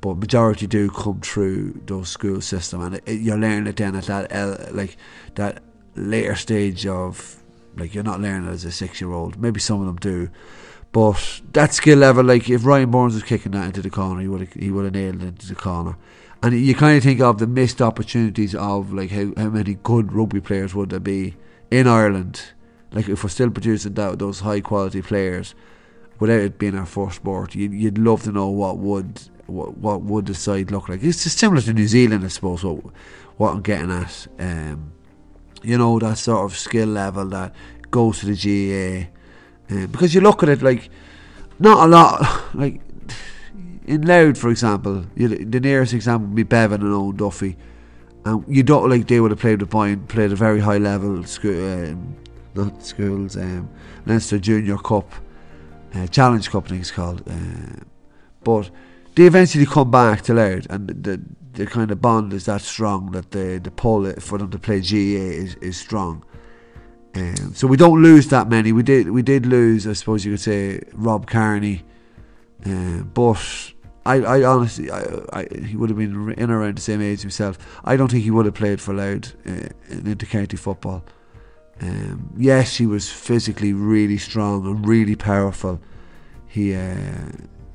But 0.01 0.17
majority 0.17 0.65
do 0.65 0.89
come 0.89 1.22
through 1.22 1.81
those 1.86 2.10
school 2.10 2.41
system, 2.41 2.81
and 2.81 2.95
it, 2.95 3.03
it, 3.05 3.22
you're 3.22 3.38
learning 3.38 3.67
it 3.67 3.77
then 3.77 3.95
at 3.95 4.05
that 4.05 4.75
like 4.75 4.98
that 5.36 5.62
later 5.95 6.36
stage 6.36 6.88
of 6.88 7.38
like 7.77 7.93
you're 7.93 8.03
not 8.03 8.19
learning 8.19 8.50
it 8.50 8.53
as 8.53 8.65
a 8.65 8.72
six 8.72 9.00
year 9.00 9.12
old. 9.12 9.39
Maybe 9.39 9.60
some 9.60 9.79
of 9.79 9.86
them 9.86 9.98
do, 9.98 10.29
but 10.91 11.41
that 11.53 11.74
skill 11.74 12.00
level, 12.00 12.25
like 12.25 12.50
if 12.50 12.65
Ryan 12.65 12.91
Burns 12.91 13.13
was 13.13 13.24
kicking 13.24 13.53
that 13.53 13.67
into 13.67 13.81
the 13.81 13.89
corner, 13.89 14.21
he 14.21 14.27
would 14.27 14.41
have 14.41 14.53
he 14.53 14.71
would 14.71 14.86
have 14.86 14.93
nailed 14.93 15.24
it 15.24 15.27
into 15.27 15.48
the 15.48 15.55
corner. 15.55 15.95
And 16.43 16.60
you 16.60 16.74
kind 16.74 16.98
of 16.98 17.03
think 17.03 17.21
of 17.21 17.38
the 17.38 17.48
missed 17.48 17.81
opportunities 17.81 18.55
of 18.55 18.91
like 18.91 19.12
how, 19.12 19.31
how 19.38 19.50
many 19.50 19.75
good 19.75 20.12
rugby 20.12 20.41
players 20.41 20.74
would 20.74 20.89
there 20.89 21.00
be 21.00 21.36
in 21.69 21.88
Ireland, 21.88 22.41
like 22.91 23.07
if 23.07 23.24
we're 23.24 23.29
still 23.29 23.51
producing 23.51 23.93
that 23.93 24.19
those 24.19 24.41
high 24.41 24.60
quality 24.60 25.01
players, 25.01 25.55
without 26.19 26.39
it 26.39 26.60
being 26.60 26.75
our 26.75 26.86
first 26.86 27.17
sport, 27.17 27.55
you'd, 27.55 27.74
you'd 27.74 27.98
love 27.98 28.24
to 28.24 28.31
know 28.31 28.50
what 28.50 28.77
would 28.77 29.21
what, 29.48 29.77
what 29.77 30.01
would 30.01 30.25
the 30.25 30.33
side 30.33 30.71
look 30.71 30.89
like. 30.89 31.03
It's 31.03 31.19
similar 31.19 31.62
to 31.62 31.74
New 31.74 31.88
Zealand, 31.88 32.25
I 32.25 32.27
suppose. 32.27 32.63
What 32.63 32.83
what 33.38 33.53
I'm 33.53 33.62
getting 33.62 33.91
at, 33.91 34.27
um, 34.39 34.91
you 35.63 35.77
know, 35.77 36.00
that 36.00 36.17
sort 36.17 36.51
of 36.51 36.57
skill 36.57 36.89
level 36.89 37.25
that 37.29 37.55
goes 37.89 38.19
to 38.19 38.25
the 38.25 38.36
GAA 38.36 39.10
uh, 39.71 39.87
because 39.87 40.13
you 40.13 40.21
look 40.21 40.43
at 40.43 40.49
it 40.49 40.61
like 40.61 40.89
not 41.59 41.85
a 41.85 41.87
lot 41.87 42.43
like 42.55 42.81
in 43.85 44.01
Louth, 44.03 44.37
for 44.37 44.49
example, 44.49 45.05
you, 45.15 45.27
the 45.27 45.59
nearest 45.59 45.93
example 45.93 46.27
would 46.27 46.35
be 46.35 46.43
Bevan 46.43 46.81
and 46.81 46.93
Owen 46.93 47.15
Duffy. 47.15 47.57
And 48.23 48.43
you 48.47 48.61
don't 48.61 48.87
like 48.89 49.07
they 49.07 49.19
would 49.19 49.31
have 49.31 49.39
played 49.39 49.61
with 49.61 49.71
Boyne, 49.71 50.05
played 50.05 50.31
a 50.31 50.35
very 50.35 50.59
high 50.59 50.77
level 50.77 51.23
school, 51.23 51.89
um, 51.89 52.15
not 52.53 52.83
schools, 52.83 53.35
um, 53.35 53.69
Leinster 54.05 54.37
Junior 54.37 54.77
Cup, 54.77 55.11
uh, 55.95 56.05
Challenge 56.07 56.47
Cup, 56.49 56.65
I 56.65 56.69
think 56.69 56.81
it's 56.81 56.91
called. 56.91 57.23
Uh, 57.27 57.83
but 58.43 58.69
they 59.15 59.25
eventually 59.25 59.65
come 59.65 59.89
back 59.89 60.21
to 60.23 60.35
Louth, 60.35 60.67
and 60.69 60.87
the, 60.87 61.21
the 61.53 61.65
kind 61.65 61.89
of 61.89 61.99
bond 61.99 62.31
is 62.33 62.45
that 62.45 62.61
strong 62.61 63.11
that 63.11 63.31
the 63.31 63.59
the 63.61 63.71
pull 63.71 64.11
for 64.13 64.37
them 64.37 64.51
to 64.51 64.59
play 64.59 64.79
GAA 64.79 65.41
is, 65.43 65.55
is 65.55 65.77
strong. 65.77 66.23
Um, 67.13 67.53
so 67.53 67.68
we 67.68 67.77
don't 67.77 68.01
lose 68.01 68.27
that 68.27 68.48
many. 68.48 68.72
We 68.72 68.84
did 68.84 69.12
we 69.12 69.22
did 69.22 69.46
lose, 69.46 69.86
I 69.86 69.94
suppose 69.94 70.25
you 70.25 70.34
could 70.34 70.39
say, 70.39 70.82
Rob 70.94 71.27
Kearney, 71.27 71.84
uh, 72.65 73.03
but 73.03 73.74
I, 74.06 74.15
I 74.15 74.44
honestly 74.44 74.89
I, 74.89 75.03
I, 75.34 75.48
he 75.65 75.75
would 75.75 75.89
have 75.89 75.98
been 75.98 76.34
in 76.38 76.50
around 76.50 76.77
the 76.77 76.82
same 76.82 77.01
age 77.01 77.22
himself. 77.22 77.58
I 77.84 77.98
don't 77.98 78.10
think 78.10 78.24
he 78.24 78.32
would 78.32 78.46
have 78.46 78.56
played 78.56 78.80
for 78.80 78.94
Louth 78.94 79.36
uh, 79.46 79.70
in 79.89 80.03
intercounty 80.03 80.58
football. 80.58 81.03
Um, 81.82 82.32
yes, 82.38 82.77
he 82.77 82.86
was 82.86 83.10
physically 83.10 83.74
really 83.74 84.18
strong 84.18 84.65
and 84.65 84.88
really 84.88 85.15
powerful. 85.15 85.82
He 86.48 86.75
uh, 86.75 87.32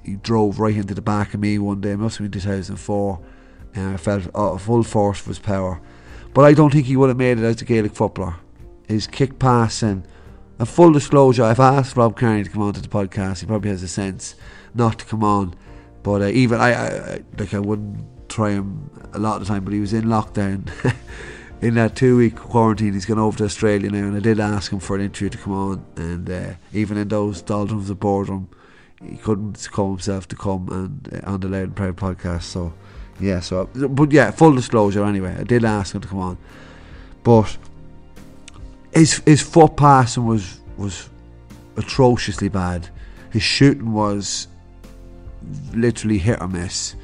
he 0.06 0.14
drove 0.14 0.60
right 0.60 0.76
into 0.76 0.94
the 0.94 1.02
back 1.02 1.34
of 1.34 1.40
me 1.40 1.58
one 1.58 1.80
day. 1.80 1.96
Must 1.96 2.18
have 2.18 2.30
been 2.30 2.40
2004. 2.40 3.20
And 3.74 3.94
I 3.94 3.96
felt 3.96 4.30
uh, 4.34 4.56
full 4.56 4.84
force 4.84 5.20
of 5.20 5.26
his 5.26 5.38
power. 5.38 5.80
But 6.32 6.44
I 6.44 6.54
don't 6.54 6.72
think 6.72 6.86
he 6.86 6.96
would 6.96 7.08
have 7.08 7.18
made 7.18 7.38
it 7.38 7.44
as 7.44 7.60
a 7.60 7.64
Gaelic 7.64 7.92
footballer. 7.94 8.36
His 8.86 9.06
kick 9.06 9.38
passing, 9.38 10.04
and 10.58 10.68
full 10.68 10.92
disclosure, 10.92 11.44
I've 11.44 11.60
asked 11.60 11.96
Rob 11.96 12.16
Kearney 12.16 12.44
to 12.44 12.50
come 12.50 12.62
on 12.62 12.72
to 12.74 12.80
the 12.80 12.88
podcast. 12.88 13.40
He 13.40 13.46
probably 13.46 13.70
has 13.70 13.82
a 13.82 13.88
sense 13.88 14.34
not 14.74 14.98
to 15.00 15.04
come 15.04 15.22
on. 15.22 15.54
But 16.02 16.22
uh, 16.22 16.26
even 16.26 16.60
I, 16.60 16.72
I, 16.72 17.20
like 17.38 17.52
I 17.52 17.58
wouldn't 17.58 18.28
try 18.28 18.50
him 18.50 18.90
a 19.12 19.18
lot 19.18 19.40
of 19.40 19.46
the 19.46 19.52
time. 19.52 19.64
But 19.64 19.74
he 19.74 19.80
was 19.80 19.92
in 19.92 20.04
lockdown. 20.04 20.70
in 21.60 21.74
that 21.74 21.96
two 21.96 22.16
week 22.16 22.36
quarantine, 22.36 22.92
he's 22.92 23.06
gone 23.06 23.18
over 23.18 23.36
to 23.38 23.44
Australia 23.44 23.90
now, 23.90 24.06
and 24.06 24.16
I 24.16 24.20
did 24.20 24.40
ask 24.40 24.72
him 24.72 24.78
for 24.78 24.96
an 24.96 25.02
interview 25.02 25.30
to 25.30 25.38
come 25.38 25.52
on. 25.52 25.86
And 25.96 26.30
uh, 26.30 26.54
even 26.72 26.96
in 26.96 27.08
those 27.08 27.42
doldrums 27.42 27.90
of 27.90 28.00
boredom, 28.00 28.48
he 29.02 29.16
couldn't 29.16 29.68
call 29.70 29.90
himself 29.90 30.28
to 30.28 30.36
come 30.36 30.68
and 30.70 31.22
uh, 31.22 31.30
on 31.30 31.40
the 31.40 31.48
Loud 31.48 31.62
and 31.62 31.76
Proud 31.76 31.96
podcast. 31.96 32.44
So 32.44 32.72
yeah, 33.20 33.40
so 33.40 33.66
but 33.66 34.12
yeah, 34.12 34.30
full 34.30 34.54
disclosure 34.54 35.04
anyway. 35.04 35.36
I 35.38 35.44
did 35.44 35.64
ask 35.64 35.94
him 35.94 36.00
to 36.02 36.08
come 36.08 36.20
on, 36.20 36.38
but 37.24 37.58
his 38.96 39.22
his 39.26 39.42
foot 39.42 39.76
passing 39.76 40.26
was 40.26 40.60
was 40.76 41.08
atrociously 41.76 42.48
bad. 42.48 42.88
His 43.30 43.42
shooting 43.42 43.92
was 43.92 44.48
literally 45.72 46.18
hit 46.18 46.40
or 46.40 46.48
miss. 46.48 46.96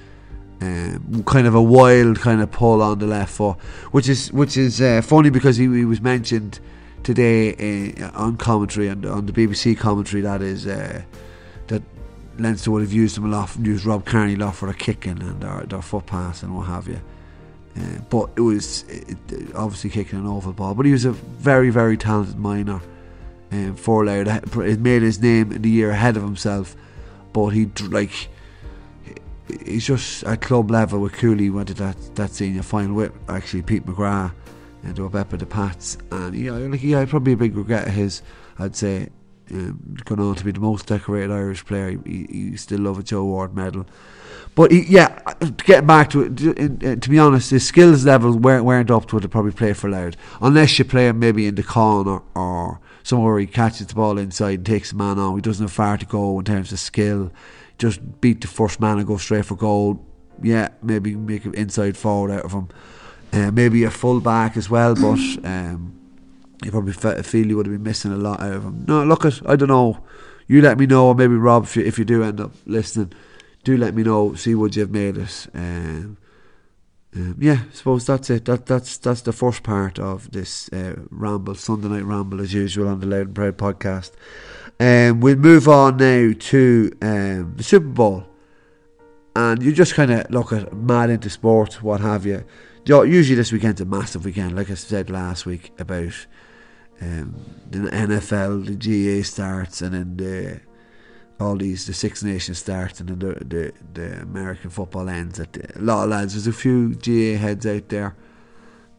Um, 0.61 1.25
kind 1.27 1.47
of 1.47 1.55
a 1.55 1.63
wild 1.63 2.21
kind 2.21 2.41
of 2.41 2.51
pull 2.53 2.83
on 2.83 2.99
the 2.99 3.07
left 3.07 3.35
foot, 3.35 3.57
which 3.91 4.09
is 4.09 4.33
which 4.33 4.57
is 4.57 4.81
uh, 4.81 5.03
funny 5.03 5.31
because 5.31 5.57
he, 5.57 5.65
he 5.65 5.85
was 5.85 6.01
mentioned 6.01 6.61
today 7.03 7.93
uh, 8.01 8.11
on 8.15 8.37
commentary 8.37 8.89
and 8.89 9.05
on 9.05 9.27
the 9.27 9.33
BBC 9.33 9.77
commentary 9.77 10.23
that 10.23 10.41
is 10.41 10.67
uh, 10.67 11.03
that 11.67 11.83
Leinster 12.39 12.71
would 12.71 12.83
have 12.83 12.93
used 12.93 13.19
him 13.19 13.25
a 13.25 13.29
lot, 13.29 13.55
used 13.59 13.85
Rob 13.85 14.07
Kearney 14.07 14.35
a 14.35 14.37
lot 14.37 14.55
for 14.55 14.69
a 14.69 14.75
kicking 14.75 15.21
and 15.21 15.41
their, 15.43 15.65
their 15.67 15.83
foot 15.83 16.07
pass 16.07 16.43
and 16.43 16.57
what 16.57 16.69
have 16.69 16.89
you. 16.89 17.01
Uh, 17.77 17.99
but 18.11 18.31
it 18.37 18.41
was 18.41 18.85
it, 18.89 19.17
obviously 19.55 19.91
kicking 19.91 20.19
an 20.19 20.27
awful 20.27 20.53
ball. 20.53 20.75
But 20.75 20.87
he 20.87 20.93
was 20.93 21.05
a 21.05 21.13
very, 21.13 21.71
very 21.71 21.97
talented 21.97 22.39
minor 22.39 22.81
um, 23.51 23.77
for 23.77 24.05
Louth. 24.05 24.55
He 24.55 24.77
made 24.77 25.03
his 25.03 25.21
name 25.21 25.53
in 25.53 25.63
the 25.63 25.71
year 25.71 25.91
ahead 25.91 26.17
of 26.17 26.23
himself. 26.23 26.77
But 27.33 27.49
he 27.51 27.67
like 27.89 28.29
he's 29.65 29.87
just 29.87 30.25
at 30.25 30.41
club 30.41 30.71
level 30.71 31.01
with 31.01 31.13
Cooley 31.15 31.51
went 31.51 31.69
to 31.69 31.75
that, 31.75 31.97
that 32.15 32.31
senior 32.31 32.63
final 32.63 32.95
with 32.95 33.13
actually 33.29 33.63
Pete 33.63 33.85
McGrath 33.87 34.33
and 34.83 34.99
up 34.99 35.13
Beppe 35.13 35.39
the 35.39 35.47
Pats 35.47 35.99
and 36.11 36.35
yeah 36.35 36.53
like 36.53 36.81
had 36.81 37.09
probably 37.09 37.33
a 37.33 37.37
big 37.37 37.57
regret 37.57 37.89
of 37.89 37.95
his 37.95 38.23
I'd 38.59 38.77
say 38.77 39.09
um, 39.51 39.97
going 40.05 40.21
on 40.21 40.35
to 40.37 40.45
be 40.45 40.53
the 40.53 40.61
most 40.61 40.87
decorated 40.87 41.31
Irish 41.31 41.65
player. 41.65 41.99
He, 42.05 42.27
he 42.31 42.57
still 42.57 42.81
love 42.81 42.99
a 42.99 43.03
Joe 43.03 43.25
Ward 43.25 43.55
medal. 43.55 43.87
But 44.55 44.71
he, 44.71 44.83
yeah, 44.83 45.19
getting 45.65 45.87
back 45.87 46.11
to 46.11 46.25
it, 46.25 47.01
to 47.01 47.11
be 47.11 47.19
honest, 47.19 47.51
his 47.51 47.67
skills 47.67 48.05
levels 48.05 48.37
weren't, 48.37 48.65
weren't 48.65 48.91
up 48.91 49.07
to 49.07 49.17
what 49.17 49.23
he 49.23 49.29
probably 49.29 49.53
play 49.53 49.73
for 49.73 49.89
Louth. 49.89 50.17
Unless 50.43 50.79
you 50.79 50.85
play 50.85 51.09
him 51.09 51.21
maybe 51.21 51.47
in 51.47 51.55
the 51.55 51.63
corner 51.63 52.21
or 52.35 52.79
somewhere 53.03 53.33
where 53.33 53.41
he 53.41 53.47
catches 53.47 53.87
the 53.87 53.95
ball 53.95 54.19
inside 54.19 54.59
and 54.59 54.67
takes 54.67 54.93
a 54.93 54.97
man 54.97 55.19
on. 55.19 55.35
He 55.37 55.41
doesn't 55.41 55.65
have 55.65 55.73
far 55.73 55.97
to 55.97 56.07
go 56.07 56.39
in 56.39 56.45
terms 56.45 56.73
of 56.73 56.79
skill. 56.79 57.33
Just 57.79 58.21
beat 58.21 58.41
the 58.41 58.47
first 58.47 58.81
man 58.81 58.99
and 58.99 59.07
go 59.07 59.17
straight 59.17 59.47
for 59.47 59.57
goal. 59.57 60.05
Yeah, 60.43 60.69
maybe 60.83 61.15
make 61.15 61.45
an 61.45 61.55
inside 61.55 61.97
forward 61.97 62.33
out 62.33 62.45
of 62.45 62.53
him. 62.53 62.69
Uh, 63.33 63.51
maybe 63.51 63.85
a 63.85 63.91
full 63.91 64.21
back 64.21 64.57
as 64.57 64.69
well, 64.69 64.95
but 64.95 65.19
um, 65.45 65.99
you 66.63 66.71
probably 66.71 66.93
feel 66.93 67.47
you 67.47 67.57
would 67.57 67.67
have 67.67 67.75
been 67.75 67.83
missing 67.83 68.13
a 68.13 68.17
lot 68.17 68.41
out 68.41 68.53
of 68.53 68.65
him. 68.65 68.85
No, 68.87 69.03
look 69.05 69.25
at 69.25 69.41
I 69.49 69.57
don't 69.57 69.69
know. 69.69 70.05
You 70.47 70.61
let 70.61 70.79
me 70.79 70.87
know, 70.87 71.09
or 71.09 71.15
maybe 71.15 71.35
Rob, 71.35 71.65
if 71.65 71.77
you, 71.77 71.85
if 71.85 71.99
you 71.99 72.05
do 72.05 72.23
end 72.23 72.41
up 72.41 72.53
listening, 72.67 73.13
do 73.65 73.77
let 73.77 73.95
me 73.95 74.03
know. 74.03 74.35
See 74.35 74.55
what 74.55 74.77
you've 74.77 74.91
made 74.91 75.17
it. 75.17 75.47
Um, 75.55 76.17
um, 77.15 77.37
yeah, 77.39 77.65
I 77.69 77.73
suppose 77.73 78.07
that's 78.07 78.31
it. 78.31 78.47
That 78.47 78.67
that's 78.67 78.97
that's 78.97 79.21
the 79.21 79.33
first 79.33 79.63
part 79.63 79.99
of 79.99 80.31
this 80.31 80.73
uh, 80.73 80.95
ramble, 81.11 81.55
Sunday 81.55 81.89
night 81.89 82.05
ramble, 82.05 82.41
as 82.41 82.55
usual 82.55 82.89
on 82.89 83.01
the 83.01 83.07
Loud 83.07 83.27
and 83.27 83.35
Proud 83.35 83.59
podcast. 83.59 84.13
Um, 84.81 85.21
we'll 85.21 85.37
move 85.37 85.69
on 85.69 85.99
now 85.99 86.33
to 86.37 86.93
um, 87.03 87.55
the 87.57 87.63
Super 87.63 87.87
Bowl, 87.87 88.25
and 89.37 89.63
you 89.63 89.73
just 89.73 89.95
kind 89.95 90.11
of 90.11 90.31
look 90.31 90.53
at 90.53 90.73
mad 90.73 91.11
into 91.11 91.29
sports, 91.29 91.83
what 91.83 92.01
have 92.01 92.25
you. 92.25 92.45
Usually 92.85 93.37
this 93.37 93.53
weekend's 93.53 93.81
a 93.81 93.85
massive 93.85 94.25
weekend, 94.25 94.57
like 94.57 94.71
I 94.71 94.75
said 94.75 95.09
last 95.09 95.47
week 95.47 95.71
about 95.79 96.27
um, 97.01 97.37
the 97.71 97.79
NFL, 97.79 98.67
the 98.67 99.19
GAA 99.21 99.23
starts, 99.23 99.83
and 99.83 99.95
then 99.95 100.17
the 100.17 100.61
all 101.43 101.57
these 101.57 101.87
the 101.87 101.93
Six 101.93 102.23
Nations 102.23 102.59
starts, 102.59 103.01
and 103.01 103.09
the 103.09 103.15
the, 103.45 103.73
the 103.95 104.23
American 104.23 104.71
football 104.71 105.09
ends. 105.09 105.41
At 105.41 105.53
the, 105.53 105.79
a 105.79 105.83
lot 105.83 106.05
of 106.05 106.11
lads, 106.11 106.35
there's 106.35 106.47
a 106.47 106.53
few 106.53 106.95
GAA 106.95 107.39
heads 107.39 107.67
out 107.67 107.89
there 107.89 108.17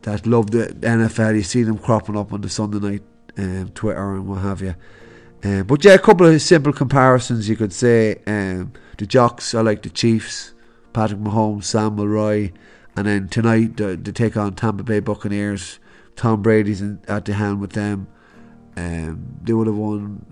that 0.04 0.28
love 0.28 0.52
the 0.52 0.68
NFL. 0.68 1.36
You 1.36 1.44
see 1.44 1.64
them 1.64 1.78
cropping 1.78 2.18
up 2.18 2.34
on 2.34 2.42
the 2.42 2.50
Sunday 2.50 2.80
night 2.80 3.04
um, 3.38 3.70
Twitter 3.74 4.16
and 4.16 4.28
what 4.28 4.42
have 4.42 4.62
you. 4.62 4.76
Um, 5.44 5.64
but 5.64 5.84
yeah, 5.84 5.94
a 5.94 6.00
couple 6.00 6.26
of 6.26 6.42
simple 6.42 6.72
comparisons 6.72 7.50
you 7.50 7.58
could 7.58 7.74
say. 7.74 8.22
Um, 8.26 8.74
the 8.98 9.06
jocks, 9.06 9.54
I 9.54 9.62
like 9.62 9.82
the 9.82 9.90
Chiefs, 9.90 10.54
Patrick 10.94 11.20
Mahomes, 11.20 11.66
Sam 11.66 11.96
Milroy, 11.96 12.52
and 12.96 13.08
then 13.08 13.28
tonight 13.28 13.78
they 13.78 13.98
take 13.98 14.38
on 14.38 14.54
Tampa 14.54 14.84
Bay 14.84 15.00
Buccaneers. 15.00 15.80
Tom 16.16 16.42
Brady's 16.42 16.82
in, 16.82 17.02
at 17.08 17.26
the 17.26 17.34
helm 17.34 17.60
with 17.60 17.74
them. 17.74 18.08
Um, 18.78 19.40
they 19.44 19.54
would 19.54 19.68
have 19.68 19.76
won 19.76 20.26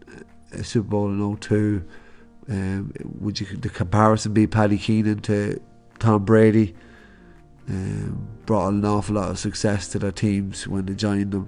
a 0.52 0.64
Super 0.64 0.88
Bowl 0.88 1.08
in 1.10 1.38
02. 1.38 1.84
Um, 2.52 2.92
would 3.22 3.40
you 3.40 3.48
the 3.56 3.70
comparison 3.70 4.34
be 4.34 4.46
Paddy 4.46 4.78
Keenan 4.78 5.22
to 5.22 5.62
Tom 6.00 6.26
Brady? 6.26 6.76
Um, 7.70 8.28
brought 8.46 8.74
an 8.74 8.84
awful 8.84 9.16
lot 9.16 9.30
of 9.30 9.40
success 9.40 9.88
to 9.90 10.00
their 10.00 10.12
teams 10.12 10.68
when 10.68 10.86
they 10.86 10.94
joined 10.94 11.32
them. 11.32 11.48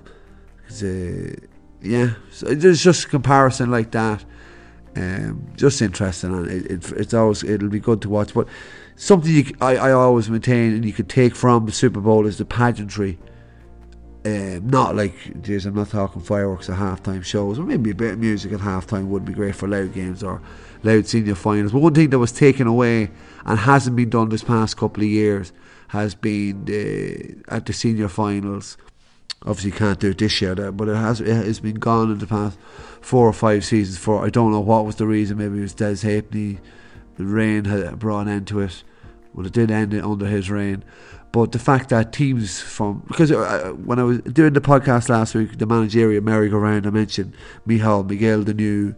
Uh, 0.82 1.36
yeah, 1.82 2.14
so 2.32 2.46
there's 2.56 2.82
just 2.82 3.06
a 3.06 3.10
comparison 3.10 3.70
like 3.70 3.92
that. 3.92 4.24
Um, 4.96 5.52
just 5.58 5.82
interesting, 5.82 6.34
and 6.34 6.48
it, 6.48 6.72
it, 6.72 6.92
it's 6.94 7.14
always 7.14 7.44
it'll 7.44 7.68
be 7.68 7.82
good 7.82 8.02
to 8.04 8.10
watch. 8.10 8.34
But 8.34 8.48
something 8.96 9.30
you, 9.30 9.46
I, 9.60 9.76
I 9.76 9.92
always 9.92 10.30
maintain, 10.30 10.74
and 10.74 10.86
you 10.86 10.94
could 10.94 11.10
take 11.10 11.36
from 11.36 11.66
the 11.66 11.74
Super 11.74 12.00
Bowl 12.00 12.26
is 12.26 12.38
the 12.38 12.46
pageantry 12.46 13.20
um, 14.26 14.68
not 14.68 14.96
like, 14.96 15.42
geez, 15.42 15.66
I'm 15.66 15.76
not 15.76 15.90
talking 15.90 16.22
fireworks 16.22 16.70
at 16.70 16.78
halftime 16.78 17.24
shows, 17.24 17.60
or 17.60 17.64
maybe 17.64 17.92
a 17.92 17.96
bit 17.96 18.14
of 18.14 18.20
music 18.20 18.54
at 18.54 18.62
halftime 18.62 19.08
would 19.08 19.26
be 19.26 19.34
great 19.34 19.56
for 19.56 19.68
Louth 19.68 19.94
games 19.94 20.24
or 20.24 20.42
Louth 20.84 21.08
senior 21.08 21.36
finals. 21.36 21.72
But 21.74 21.80
one 21.80 21.94
thing 21.94 22.10
that 22.10 22.20
was 22.20 22.32
taken 22.32 22.68
away 22.68 23.12
and 23.46 23.60
hasn't 23.60 23.96
been 23.96 24.10
done 24.10 24.30
this 24.30 24.44
past 24.44 24.78
couple 24.78 25.04
of 25.04 25.10
years 25.10 25.52
has 25.90 26.16
been 26.16 26.66
the, 26.66 27.36
at 27.50 27.66
the 27.66 27.74
senior 27.74 28.08
finals. 28.08 28.78
Obviously, 29.46 29.72
you 29.72 29.78
can't 29.78 30.00
do 30.00 30.12
it 30.12 30.18
this 30.18 30.42
year, 30.42 30.56
but 30.72 30.88
it 30.88 30.96
has 30.96 31.20
it 31.20 31.28
has 31.28 31.60
been 31.60 31.76
gone 31.76 32.10
in 32.10 32.20
the 32.20 32.28
past 32.28 32.58
four 33.02 33.28
or 33.28 33.34
five 33.34 33.66
seasons. 33.66 33.98
For 33.98 34.26
I 34.26 34.30
don't 34.30 34.52
know 34.52 34.62
what 34.62 34.86
was 34.86 34.96
the 34.96 35.06
reason. 35.06 35.38
Maybe 35.38 35.58
it 35.58 35.62
was 35.62 35.74
Des 35.74 35.98
Halfpenny. 35.98 36.60
The 37.18 37.26
rain 37.26 37.66
had 37.66 38.00
brought 38.00 38.22
an 38.22 38.30
end 38.30 38.48
to 38.48 38.62
it. 38.62 38.84
Well, 39.34 39.46
it 39.46 39.52
did 39.52 39.70
end 39.70 39.94
under 39.94 40.28
his 40.28 40.50
reign. 40.50 40.84
But 41.34 41.52
the 41.52 41.58
fact 41.58 41.90
that 41.90 42.14
teams 42.14 42.62
from 42.62 43.04
because 43.08 43.32
uh, 43.32 43.74
when 43.84 43.98
I 43.98 44.04
was 44.04 44.20
doing 44.20 44.54
the 44.54 44.62
podcast 44.62 45.10
last 45.10 45.34
week, 45.34 45.58
the 45.58 45.66
managerial 45.66 46.24
merry-go-round, 46.24 46.86
I 46.86 46.92
mentioned 46.92 47.34
Micheál 47.68 48.08
Miguel, 48.08 48.44
the 48.44 48.54
new 48.54 48.94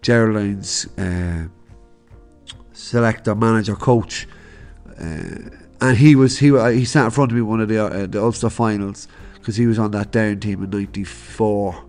Geraldines 0.00 0.86
uh, 0.96 1.48
selector, 2.72 3.34
manager, 3.34 3.74
coach, 3.74 4.28
uh, 5.00 5.50
and 5.80 5.96
he 5.96 6.14
was 6.14 6.38
he 6.38 6.50
he 6.72 6.84
sat 6.84 7.06
in 7.06 7.10
front 7.10 7.32
of 7.32 7.36
me 7.36 7.42
one 7.42 7.60
of 7.60 7.68
the 7.68 7.84
uh, 7.84 8.06
the 8.06 8.22
Ulster 8.22 8.50
finals 8.50 9.08
because 9.34 9.56
he 9.56 9.66
was 9.66 9.80
on 9.80 9.90
that 9.90 10.12
down 10.12 10.38
team 10.38 10.62
in 10.62 10.70
'94, 10.70 11.84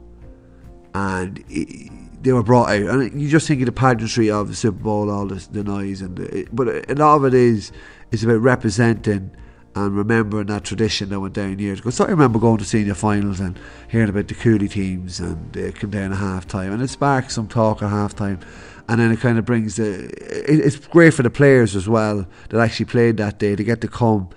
and. 0.96 1.44
He, 1.48 1.92
they 2.24 2.34
were 2.34 2.44
brought 2.44 2.70
out, 2.70 2.82
and 2.84 3.20
you 3.20 3.28
just 3.28 3.48
think 3.48 3.62
of 3.62 3.66
the 3.66 3.72
pageantry 3.72 4.30
of 4.30 4.48
the 4.48 4.54
Super 4.54 4.78
Bowl, 4.78 5.10
all 5.10 5.26
this, 5.26 5.48
the 5.48 5.64
noise, 5.64 6.04
and 6.04 6.16
the, 6.16 6.48
but 6.54 6.68
a 6.68 6.94
lot 6.94 7.16
of 7.16 7.26
it 7.26 7.34
is 7.34 7.72
is 8.12 8.24
about 8.24 8.42
representing 8.42 9.32
and 9.76 9.96
remembering 9.96 10.48
that 10.48 10.64
tradition 10.64 11.10
that 11.10 11.20
went 11.20 11.34
down 11.34 11.58
years 11.60 11.80
ago. 11.80 11.90
So 11.90 12.06
I 12.06 12.10
remember 12.10 12.40
going 12.40 12.58
to 12.58 12.66
senior 12.66 12.94
finals 12.94 13.40
and 13.40 13.58
hearing 13.90 14.10
about 14.10 14.28
the 14.28 14.36
Cooley 14.36 14.68
teams 14.68 15.20
and 15.20 15.54
they 15.54 15.72
come 15.72 15.92
down 15.92 16.12
at 16.12 16.18
half 16.18 16.48
time 16.48 16.74
and 16.74 16.82
it 16.82 16.90
sparks 16.90 17.36
some 17.36 17.48
talk 17.48 17.82
at 17.82 17.90
half 17.90 18.16
time 18.16 18.40
and 18.88 19.00
then 19.00 19.12
it 19.12 19.20
kind 19.22 19.38
of 19.38 19.46
brings 19.46 19.78
the 19.78 20.06
it, 20.06 20.60
it's 20.60 20.76
great 20.76 21.14
for 21.14 21.24
the 21.24 21.30
players 21.30 21.76
as 21.76 21.88
well 21.88 22.28
that 22.50 22.60
actually 22.60 22.86
played 22.86 23.18
that 23.18 23.40
day 23.40 23.56
to 23.56 23.64
get 23.64 23.80
to 23.82 23.88
come 23.88 24.30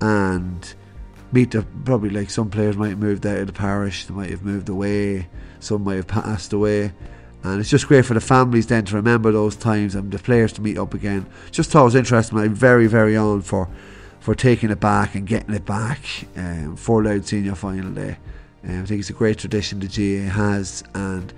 and 0.00 0.74
meet 1.32 1.52
the 1.52 1.62
probably 1.84 2.10
like 2.10 2.28
some 2.28 2.50
players 2.50 2.76
might 2.76 2.90
have 2.90 2.98
moved 2.98 3.24
out 3.26 3.38
of 3.38 3.46
the 3.46 3.52
parish 3.52 4.04
they 4.04 4.14
might 4.14 4.30
have 4.30 4.42
moved 4.42 4.68
away 4.68 5.26
some 5.60 5.82
might 5.82 5.96
have 5.96 6.06
passed 6.06 6.52
away 6.52 6.92
and 7.42 7.60
it's 7.60 7.70
just 7.70 7.88
great 7.88 8.04
for 8.04 8.14
the 8.14 8.20
families 8.20 8.66
then 8.66 8.84
to 8.84 8.94
remember 8.94 9.32
those 9.32 9.56
times 9.56 9.94
and 9.94 10.12
the 10.12 10.18
players 10.18 10.52
to 10.52 10.60
meet 10.60 10.76
up 10.76 10.92
again 10.92 11.24
just 11.50 11.70
thought 11.70 11.82
it 11.82 11.84
was 11.84 11.94
interesting 11.94 12.38
I'm 12.38 12.54
very 12.54 12.86
very 12.86 13.16
on 13.16 13.40
for 13.40 13.68
for 14.24 14.34
taking 14.34 14.70
it 14.70 14.80
back 14.80 15.14
and 15.14 15.26
getting 15.26 15.54
it 15.54 15.66
back 15.66 16.00
um, 16.34 16.76
for 16.76 17.04
Louth 17.04 17.26
Senior 17.26 17.54
Final 17.54 17.90
Day. 17.90 18.16
Uh, 18.66 18.80
I 18.80 18.86
think 18.86 19.00
it's 19.00 19.10
a 19.10 19.12
great 19.12 19.36
tradition 19.36 19.80
the 19.80 19.86
GAA 19.86 20.32
has, 20.32 20.82
and 20.94 21.30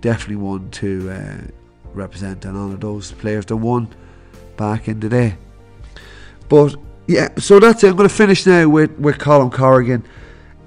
definitely 0.00 0.36
one 0.36 0.70
to 0.70 1.10
uh, 1.10 1.50
represent 1.92 2.46
and 2.46 2.56
honour 2.56 2.78
those 2.78 3.12
players 3.12 3.44
that 3.44 3.56
won 3.56 3.94
back 4.56 4.88
in 4.88 5.00
the 5.00 5.10
day. 5.10 5.36
But 6.48 6.76
yeah, 7.06 7.28
so 7.36 7.60
that's 7.60 7.84
it. 7.84 7.90
I'm 7.90 7.96
going 7.96 8.08
to 8.08 8.14
finish 8.14 8.46
now 8.46 8.70
with 8.70 8.98
with 8.98 9.18
Colm 9.18 9.52
Corrigan. 9.52 10.02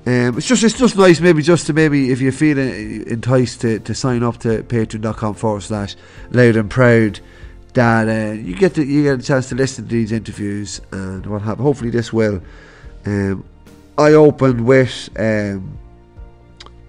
Um, 0.05 0.37
it's 0.37 0.45
just 0.45 0.63
it's 0.63 0.77
just 0.77 0.95
nice 0.95 1.19
maybe 1.21 1.41
just 1.41 1.65
to 1.65 1.73
maybe 1.73 2.11
if 2.11 2.21
you 2.21 2.31
feel 2.31 2.59
enticed 2.59 3.61
to, 3.61 3.79
to 3.79 3.95
sign 3.95 4.21
up 4.21 4.37
to 4.41 4.61
patreon.com 4.61 5.33
forward 5.33 5.63
slash 5.63 5.95
loud 6.29 6.55
and 6.55 6.69
proud 6.69 7.19
that 7.73 8.07
uh, 8.07 8.33
you 8.33 8.55
get 8.55 8.75
to, 8.75 8.83
you 8.83 9.03
get 9.03 9.19
a 9.19 9.23
chance 9.23 9.49
to 9.49 9.55
listen 9.55 9.85
to 9.85 9.89
these 9.89 10.11
interviews 10.11 10.81
and 10.91 11.25
what 11.25 11.41
happen. 11.41 11.63
Hopefully 11.63 11.89
this 11.89 12.13
will. 12.13 12.41
Um, 13.05 13.43
I 13.97 14.13
opened 14.13 14.65
with 14.65 15.09
um, 15.17 15.77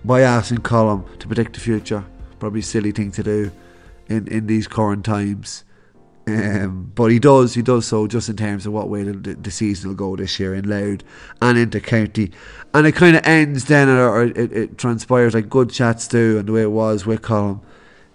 by 0.04 0.22
asking 0.22 0.58
Colm 0.58 1.18
to 1.18 1.26
predict 1.26 1.54
the 1.54 1.60
future. 1.60 2.04
Probably 2.38 2.62
silly 2.62 2.92
thing 2.92 3.10
to 3.12 3.22
do 3.22 3.50
in, 4.08 4.28
in 4.28 4.46
these 4.46 4.66
current 4.66 5.04
times. 5.04 5.64
Um, 6.26 6.90
but 6.94 7.10
he 7.10 7.18
does, 7.18 7.52
he 7.52 7.60
does 7.60 7.86
so 7.86 8.06
just 8.06 8.30
in 8.30 8.36
terms 8.36 8.64
of 8.64 8.72
what 8.72 8.88
way 8.88 9.02
the, 9.02 9.34
the 9.34 9.50
season 9.50 9.90
will 9.90 9.96
go 9.96 10.16
this 10.16 10.40
year 10.40 10.54
in 10.54 10.68
Louth 10.68 11.02
and 11.42 11.58
into 11.58 11.80
County. 11.80 12.32
And 12.72 12.86
it 12.86 12.92
kind 12.92 13.16
of 13.16 13.26
ends 13.26 13.66
then, 13.66 13.88
or 13.90 14.22
it, 14.24 14.36
it, 14.38 14.78
transpires 14.78 15.34
like 15.34 15.50
good 15.50 15.70
chats 15.70 16.08
do, 16.08 16.38
and 16.38 16.48
the 16.48 16.52
way 16.52 16.62
it 16.62 16.70
was 16.70 17.04
with 17.04 17.20
Colm. 17.20 17.60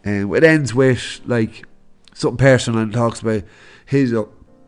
Um, 0.06 0.34
it 0.34 0.44
ends 0.44 0.74
with 0.74 1.22
like 1.26 1.66
something 2.13 2.38
personal 2.38 2.82
and 2.82 2.94
talks 2.94 3.22
about 3.22 3.44
his 3.86 4.13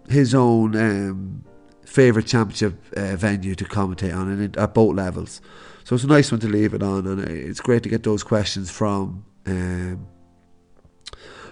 his 0.10 0.33
own 0.33 0.75
um, 0.75 1.43
favourite 1.86 2.27
championship 2.27 2.81
uh, 2.95 3.15
venue 3.15 3.55
to 3.55 3.65
commentate 3.65 4.15
on, 4.15 4.29
and 4.29 4.57
at 4.57 4.74
both 4.74 4.95
levels. 4.95 5.41
So 5.83 5.95
it's 5.95 6.03
a 6.03 6.07
nice 6.07 6.31
one 6.31 6.41
to 6.41 6.48
leave 6.48 6.74
it 6.74 6.83
on, 6.83 7.07
and 7.07 7.21
it's 7.21 7.60
great 7.60 7.83
to 7.83 7.89
get 7.89 8.03
those 8.03 8.24
questions 8.24 8.69
from. 8.69 9.25
Um, 9.45 10.07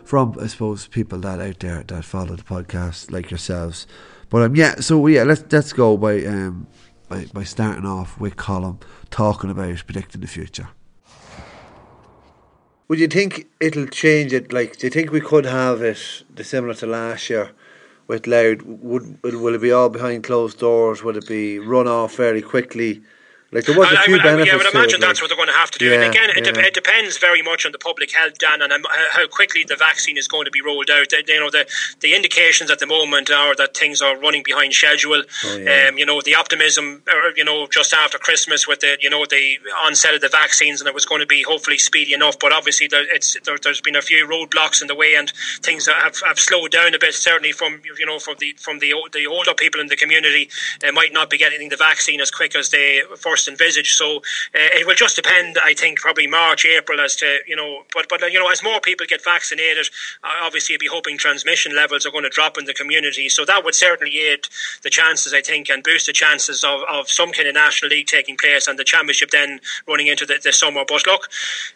from 0.10 0.36
I 0.42 0.48
suppose 0.48 0.88
people 0.88 1.20
that 1.20 1.40
out 1.40 1.60
there 1.60 1.84
that 1.84 2.04
follow 2.04 2.36
the 2.36 2.44
podcast 2.44 3.12
like 3.12 3.30
yourselves. 3.30 3.86
But 4.30 4.42
um 4.42 4.56
yeah, 4.56 4.76
so 4.80 5.06
yeah, 5.06 5.24
let's 5.24 5.44
let's 5.52 5.72
go 5.72 5.98
by 5.98 6.26
um 6.26 6.68
by, 7.08 7.26
by 7.32 7.44
starting 7.44 7.86
off 7.86 8.20
with 8.20 8.36
Colm 8.36 8.82
talking 9.12 9.52
about 9.52 9.86
predicting 9.86 10.22
the 10.22 10.28
future. 10.28 10.70
Would 12.90 13.00
you 13.00 13.08
think 13.08 13.48
it'll 13.60 13.86
change 13.86 14.34
it? 14.34 14.52
Like, 14.52 14.78
do 14.78 14.88
you 14.88 14.90
think 14.90 15.12
we 15.12 15.22
could 15.22 15.46
have 15.46 15.84
it 15.84 16.24
the 16.34 16.44
similar 16.44 16.74
to 16.74 16.88
last 16.88 17.30
year 17.30 17.52
with 18.08 18.26
Louth? 18.26 18.64
Would 18.64 19.22
will 19.22 19.54
it 19.54 19.62
be 19.62 19.72
all 19.72 19.90
behind 19.90 20.24
closed 20.24 20.58
doors? 20.58 21.04
Would 21.04 21.18
it 21.18 21.28
be 21.28 21.60
run 21.60 21.88
off 21.88 22.16
very 22.16 22.42
quickly? 22.42 23.04
Like 23.52 23.66
there 23.66 23.78
was 23.78 23.92
a 23.92 23.98
few 24.02 24.20
I, 24.20 24.24
benefits. 24.24 24.48
Yeah, 24.48 24.54
I 24.54 24.58
would 24.58 24.74
imagine 24.76 25.02
it, 25.02 25.02
that's 25.02 25.20
like, 25.20 25.24
what 25.24 25.28
they're 25.30 25.46
going 25.46 25.54
to 25.54 25.60
have 25.60 25.72
to 25.72 25.80
do. 25.80 25.90
Yeah, 25.90 26.02
and 26.02 26.04
again, 26.04 26.30
it, 26.30 26.46
yeah. 26.46 26.52
de- 26.52 26.68
it, 26.68 26.74
depends 26.76 27.18
very 27.18 27.42
much 27.42 27.66
on 27.66 27.72
the 27.72 27.80
public 27.80 28.12
health, 28.14 28.38
Dan, 28.38 28.62
and 28.62 28.72
um, 28.72 28.84
how 29.12 29.26
quickly 29.28 29.64
the 29.64 29.76
vaccine 29.76 30.18
is 30.18 30.28
going 30.28 30.46
to 30.46 30.52
be 30.52 30.62
rolled 30.62 30.90
out. 30.92 31.12
You 31.12 31.40
know, 31.40 31.50
the 31.50 31.68
the 32.02 32.14
indications 32.14 32.70
at 32.70 32.78
the 32.78 32.86
moment 32.86 33.32
are 33.32 33.56
that 33.56 33.76
things 33.76 34.02
are 34.04 34.16
running 34.20 34.44
behind 34.44 34.74
schedule. 34.74 35.24
Oh, 35.46 35.58
yeah. 35.58 35.88
um, 35.90 35.98
you 35.98 36.06
know, 36.06 36.22
the 36.22 36.36
optimism, 36.36 37.02
uh, 37.08 37.30
you 37.36 37.44
know, 37.44 37.66
just 37.68 37.92
after 37.94 38.20
Christmas 38.20 38.68
with 38.68 38.82
the 38.82 38.98
you 39.02 39.10
know 39.10 39.26
the 39.26 39.58
onset 39.84 40.14
of 40.14 40.22
the 40.22 40.30
vaccines, 40.30 40.80
and 40.80 40.88
it 40.88 40.94
was 40.94 41.06
going 41.06 41.22
to 41.22 41.28
be 41.28 41.42
hopefully 41.42 41.80
speedy 41.80 42.14
enough. 42.14 42.38
But 42.38 42.54
obviously, 42.54 42.88
there, 42.88 43.04
it's 43.12 43.36
there, 43.46 43.58
has 43.66 43.82
been 43.82 43.96
a 43.96 44.02
few 44.02 44.28
roadblocks 44.28 44.82
in 44.84 44.88
the 44.88 44.96
way, 44.96 45.16
and 45.16 45.32
things 45.64 45.88
have, 45.88 46.20
have 46.26 46.38
slowed 46.38 46.72
down 46.72 46.94
a 46.94 47.00
bit. 47.00 47.16
Certainly 47.16 47.54
from 47.54 47.82
you 47.98 48.06
know 48.06 48.20
from 48.20 48.36
the 48.40 48.54
from 48.60 48.78
the 48.78 48.94
the 49.12 49.26
older 49.26 49.56
people 49.56 49.82
in 49.82 49.88
the 49.88 49.96
community, 49.96 50.50
uh, 50.88 50.92
might 50.92 51.14
not 51.14 51.32
be 51.32 51.40
getting 51.40 51.68
the 51.70 51.78
vaccine 51.78 52.22
as 52.22 52.30
quick 52.30 52.56
as 52.56 52.70
they 52.70 53.02
first 53.18 53.39
envisaged. 53.48 53.96
So 53.96 54.18
uh, 54.18 54.80
it 54.80 54.86
will 54.86 54.96
just 54.96 55.16
depend, 55.16 55.58
I 55.64 55.74
think, 55.74 56.00
probably 56.00 56.28
March, 56.28 56.66
April, 56.66 57.00
as 57.00 57.16
to 57.18 57.40
you 57.48 57.56
know. 57.56 57.84
But 57.94 58.08
but 58.10 58.22
you 58.32 58.40
know, 58.40 58.50
as 58.50 58.64
more 58.64 58.80
people 58.82 59.06
get 59.08 59.24
vaccinated, 59.24 59.88
obviously, 60.42 60.74
you'd 60.74 60.80
be 60.80 60.88
hoping 60.88 61.18
transmission 61.18 61.76
levels 61.76 62.06
are 62.06 62.12
going 62.12 62.24
to 62.24 62.30
drop 62.30 62.58
in 62.58 62.66
the 62.66 62.74
community. 62.74 63.30
So 63.30 63.46
that 63.46 63.64
would 63.64 63.76
certainly 63.76 64.18
aid 64.20 64.48
the 64.84 64.90
chances, 64.90 65.34
I 65.34 65.42
think, 65.42 65.70
and 65.70 65.84
boost 65.84 66.08
the 66.08 66.14
chances 66.14 66.64
of, 66.64 66.82
of 66.90 67.10
some 67.10 67.32
kind 67.32 67.48
of 67.48 67.54
national 67.54 67.90
league 67.90 68.08
taking 68.08 68.38
place 68.38 68.68
and 68.68 68.78
the 68.78 68.84
championship 68.84 69.32
then 69.32 69.60
running 69.88 70.08
into 70.08 70.26
the, 70.26 70.40
the 70.44 70.52
summer. 70.52 70.84
But 70.88 71.06
look, 71.08 71.30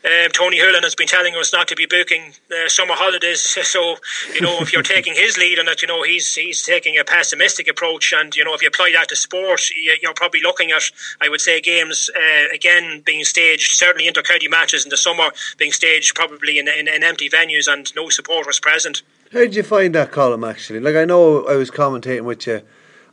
um, 0.05 0.31
Tony 0.31 0.57
Holohan 0.57 0.83
has 0.83 0.95
been 0.95 1.07
telling 1.07 1.35
us 1.35 1.53
not 1.53 1.67
to 1.69 1.75
be 1.75 1.85
booking 1.85 2.33
uh, 2.51 2.69
summer 2.69 2.93
holidays. 2.95 3.57
So 3.73 3.95
you 4.35 4.41
know, 4.41 4.59
if 4.59 4.71
you're 4.71 4.83
taking 4.83 5.15
his 5.15 5.37
lead 5.37 5.57
on 5.57 5.67
it, 5.67 5.81
you 5.81 5.87
know 5.87 6.03
he's 6.03 6.35
he's 6.35 6.61
taking 6.61 6.97
a 6.99 7.03
pessimistic 7.03 7.67
approach, 7.67 8.13
and 8.13 8.35
you 8.35 8.43
know 8.43 8.53
if 8.53 8.61
you 8.61 8.67
apply 8.67 8.91
that 8.93 9.09
to 9.09 9.15
sport, 9.15 9.61
you're 9.75 10.13
probably 10.13 10.41
looking 10.41 10.71
at, 10.71 10.83
I 11.21 11.29
would 11.29 11.41
say, 11.41 11.52
games. 11.61 12.09
Uh, 12.15 12.53
again 12.53 13.01
being 13.05 13.23
staged, 13.23 13.73
certainly 13.73 14.07
inter-county 14.07 14.47
matches 14.47 14.83
in 14.83 14.89
the 14.89 14.97
summer 14.97 15.29
being 15.57 15.71
staged 15.71 16.15
probably 16.15 16.59
in, 16.59 16.67
in, 16.67 16.87
in 16.87 17.03
empty 17.03 17.29
venues 17.29 17.71
and 17.71 17.93
no 17.95 18.09
supporters 18.09 18.59
present. 18.59 19.01
How 19.31 19.39
did 19.39 19.55
you 19.55 19.63
find 19.63 19.95
that 19.95 20.11
Colm 20.11 20.47
actually? 20.47 20.79
Like 20.79 20.95
I 20.95 21.05
know 21.05 21.45
I 21.45 21.55
was 21.55 21.71
commentating 21.71 22.25
with 22.25 22.45
you 22.47 22.61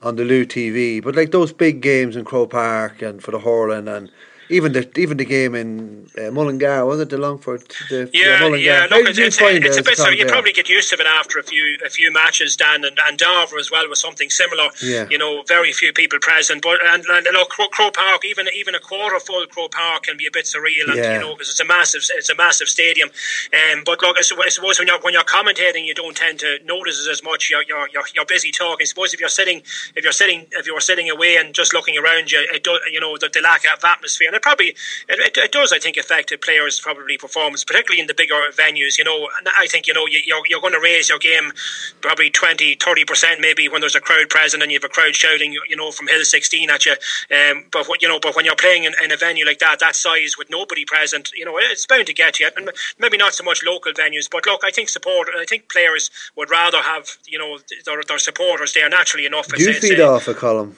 on 0.03 0.17
the 0.17 0.25
Lou 0.25 0.47
TV, 0.47 1.03
but 1.03 1.15
like 1.15 1.31
those 1.31 1.53
big 1.53 1.81
games 1.81 2.17
in 2.17 2.25
Croke 2.25 2.51
Park 2.51 3.03
and 3.03 3.23
for 3.23 3.31
the 3.31 3.41
hurling 3.41 3.89
and 3.89 4.11
even 4.51 4.73
the 4.73 4.91
even 4.99 5.17
the 5.17 5.25
game 5.25 5.55
in 5.55 6.09
uh, 6.19 6.31
Mullingar 6.31 6.85
was 6.85 7.01
it 7.01 7.11
the 7.11 7.19
Longford? 7.19 7.63
The, 7.89 8.11
yeah, 8.13 8.47
yeah. 8.57 8.87
Look, 8.91 9.09
it's, 9.09 9.19
it's, 9.19 9.39
it's 9.41 9.77
a 9.79 9.83
bit. 9.83 9.97
So 9.97 10.09
you 10.09 10.27
probably 10.27 10.53
get 10.53 10.69
used 10.69 10.91
to 10.91 10.97
it 10.97 11.07
after 11.07 11.39
a 11.39 11.43
few 11.43 11.79
a 11.85 11.91
few 11.91 12.13
matches, 12.13 12.57
Dan, 12.57 12.85
and, 12.85 12.99
and 13.07 13.19
Darver 13.19 13.59
as 13.59 13.71
well 13.71 13.89
was 13.89 14.01
something 14.01 14.29
similar. 14.29 14.69
Yeah. 14.83 15.07
You 15.09 15.19
know, 15.19 15.43
very 15.47 15.73
few 15.73 15.93
people 15.93 16.19
present, 16.21 16.63
but 16.63 16.85
and, 16.85 17.05
and 17.07 17.27
look, 17.33 17.51
Croke 17.51 17.95
Park, 17.95 18.25
even 18.25 18.47
even 18.55 18.75
a 18.75 18.81
quarter 18.81 19.21
full 19.21 19.47
Croke 19.47 19.73
Park 19.73 20.05
can 20.05 20.17
be 20.17 20.27
a 20.27 20.31
bit 20.33 20.45
surreal, 20.47 20.89
and 20.89 20.97
yeah. 20.97 21.15
you 21.15 21.21
know, 21.21 21.35
because 21.35 21.51
it's 21.51 21.61
a 21.61 21.65
massive 21.65 22.03
it's 22.17 22.31
a 22.31 22.35
massive 22.35 22.69
stadium. 22.69 23.11
Um, 23.55 23.83
but 23.85 24.03
look, 24.03 24.17
I 24.19 24.23
suppose 24.23 24.79
when 24.79 24.89
you're 24.89 25.01
when 25.01 25.15
you're 25.15 25.23
commentating, 25.23 25.87
you 25.87 25.95
don't 25.95 26.17
tend 26.17 26.41
to 26.41 26.59
notice 26.65 27.07
it 27.07 27.11
as 27.11 27.23
much. 27.23 27.51
You're 27.51 27.63
you're 27.69 27.89
you're, 27.93 28.05
you're 28.15 28.27
busy 28.27 28.51
talking. 28.51 28.85
I 28.85 28.87
suppose 28.87 29.15
if 29.15 29.21
you're 29.21 29.29
sitting 29.29 29.63
if 29.95 30.03
you're 30.03 30.13
sitting 30.13 30.47
if 30.53 30.67
you're 30.67 30.81
sitting 30.81 31.09
away 31.09 31.37
and 31.37 31.55
just 31.55 31.73
looking 31.73 31.97
around 31.97 32.33
you, 32.33 32.47
it 32.53 32.65
do, 32.65 32.79
you 32.91 33.01
know 33.01 33.17
the, 33.17 33.31
the 33.33 33.41
lack 33.41 33.65
of 33.65 33.85
atmosphere. 33.85 34.29
And 34.29 34.40
it 34.41 34.43
probably 34.43 34.75
it, 35.09 35.37
it, 35.37 35.53
does 35.53 35.73
I 35.73 35.79
think 35.79 35.97
affect 35.97 36.33
players 36.41 36.81
probably 36.81 37.19
performance 37.19 37.65
particularly 37.65 38.01
in 38.01 38.07
the 38.07 38.15
bigger 38.15 38.35
venues 38.53 38.99
you 38.99 39.05
know. 39.05 39.29
I 39.59 39.67
think 39.67 39.87
you 39.87 39.95
know 39.95 40.07
you, 40.07 40.21
you're, 40.25 40.43
you're 40.49 40.61
going 40.61 40.73
to 40.73 40.81
raise 40.81 41.09
your 41.09 41.19
game 41.19 41.53
probably 42.01 42.31
20 42.31 42.77
30 42.77 43.05
percent 43.05 43.41
maybe 43.41 43.69
when 43.69 43.81
there's 43.81 43.95
a 43.95 44.01
crowd 44.01 44.29
present 44.31 44.63
and 44.63 44.73
you 44.73 44.77
have 44.77 44.85
a 44.85 44.93
crowd 44.93 45.15
shouting 45.15 45.53
you 45.53 45.77
know 45.77 45.91
from 45.91 46.09
hill 46.09 46.25
16 46.25 46.71
at 46.71 46.87
you. 46.87 46.93
Um, 47.31 47.65
but 47.71 47.87
you 48.01 48.09
know 48.09 48.19
but 48.21 48.35
when 48.35 48.45
you're 48.45 48.57
playing 48.57 48.85
in, 48.85 48.95
in, 49.03 49.13
a 49.13 49.17
venue 49.17 49.45
like 49.45 49.59
that 49.59 49.81
that 49.81 49.97
size 49.97 50.37
with 50.39 50.51
nobody 50.51 50.85
present 50.85 51.31
you 51.37 51.45
know 51.45 51.59
it's 51.59 51.87
bound 51.87 52.07
to 52.07 52.15
get 52.15 52.41
you. 52.41 52.49
And 52.57 52.71
maybe 52.99 53.17
not 53.17 53.35
so 53.35 53.45
much 53.45 53.63
local 53.65 53.93
venues 53.93 54.29
but 54.31 54.47
look 54.47 54.65
I 54.65 54.71
think 54.71 54.89
support 54.89 55.29
I 55.37 55.45
think 55.45 55.71
players 55.71 56.11
would 56.37 56.51
rather 56.51 56.79
have 56.79 57.19
you 57.27 57.39
know 57.39 57.59
their, 57.85 58.03
their 58.03 58.19
supporters 58.19 58.73
there 58.73 58.89
naturally 58.89 59.27
enough 59.27 59.49
do 59.49 59.63
you 59.63 59.75
feed 59.75 60.01
off 60.01 60.29
a 60.29 60.35
Colm? 60.35 60.75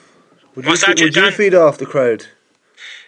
Would, 0.55 0.65
you, 0.65 0.71
would 0.71 1.15
you 1.15 1.31
feed 1.31 1.55
off 1.55 1.77
the 1.77 1.85
crowd 1.85 2.27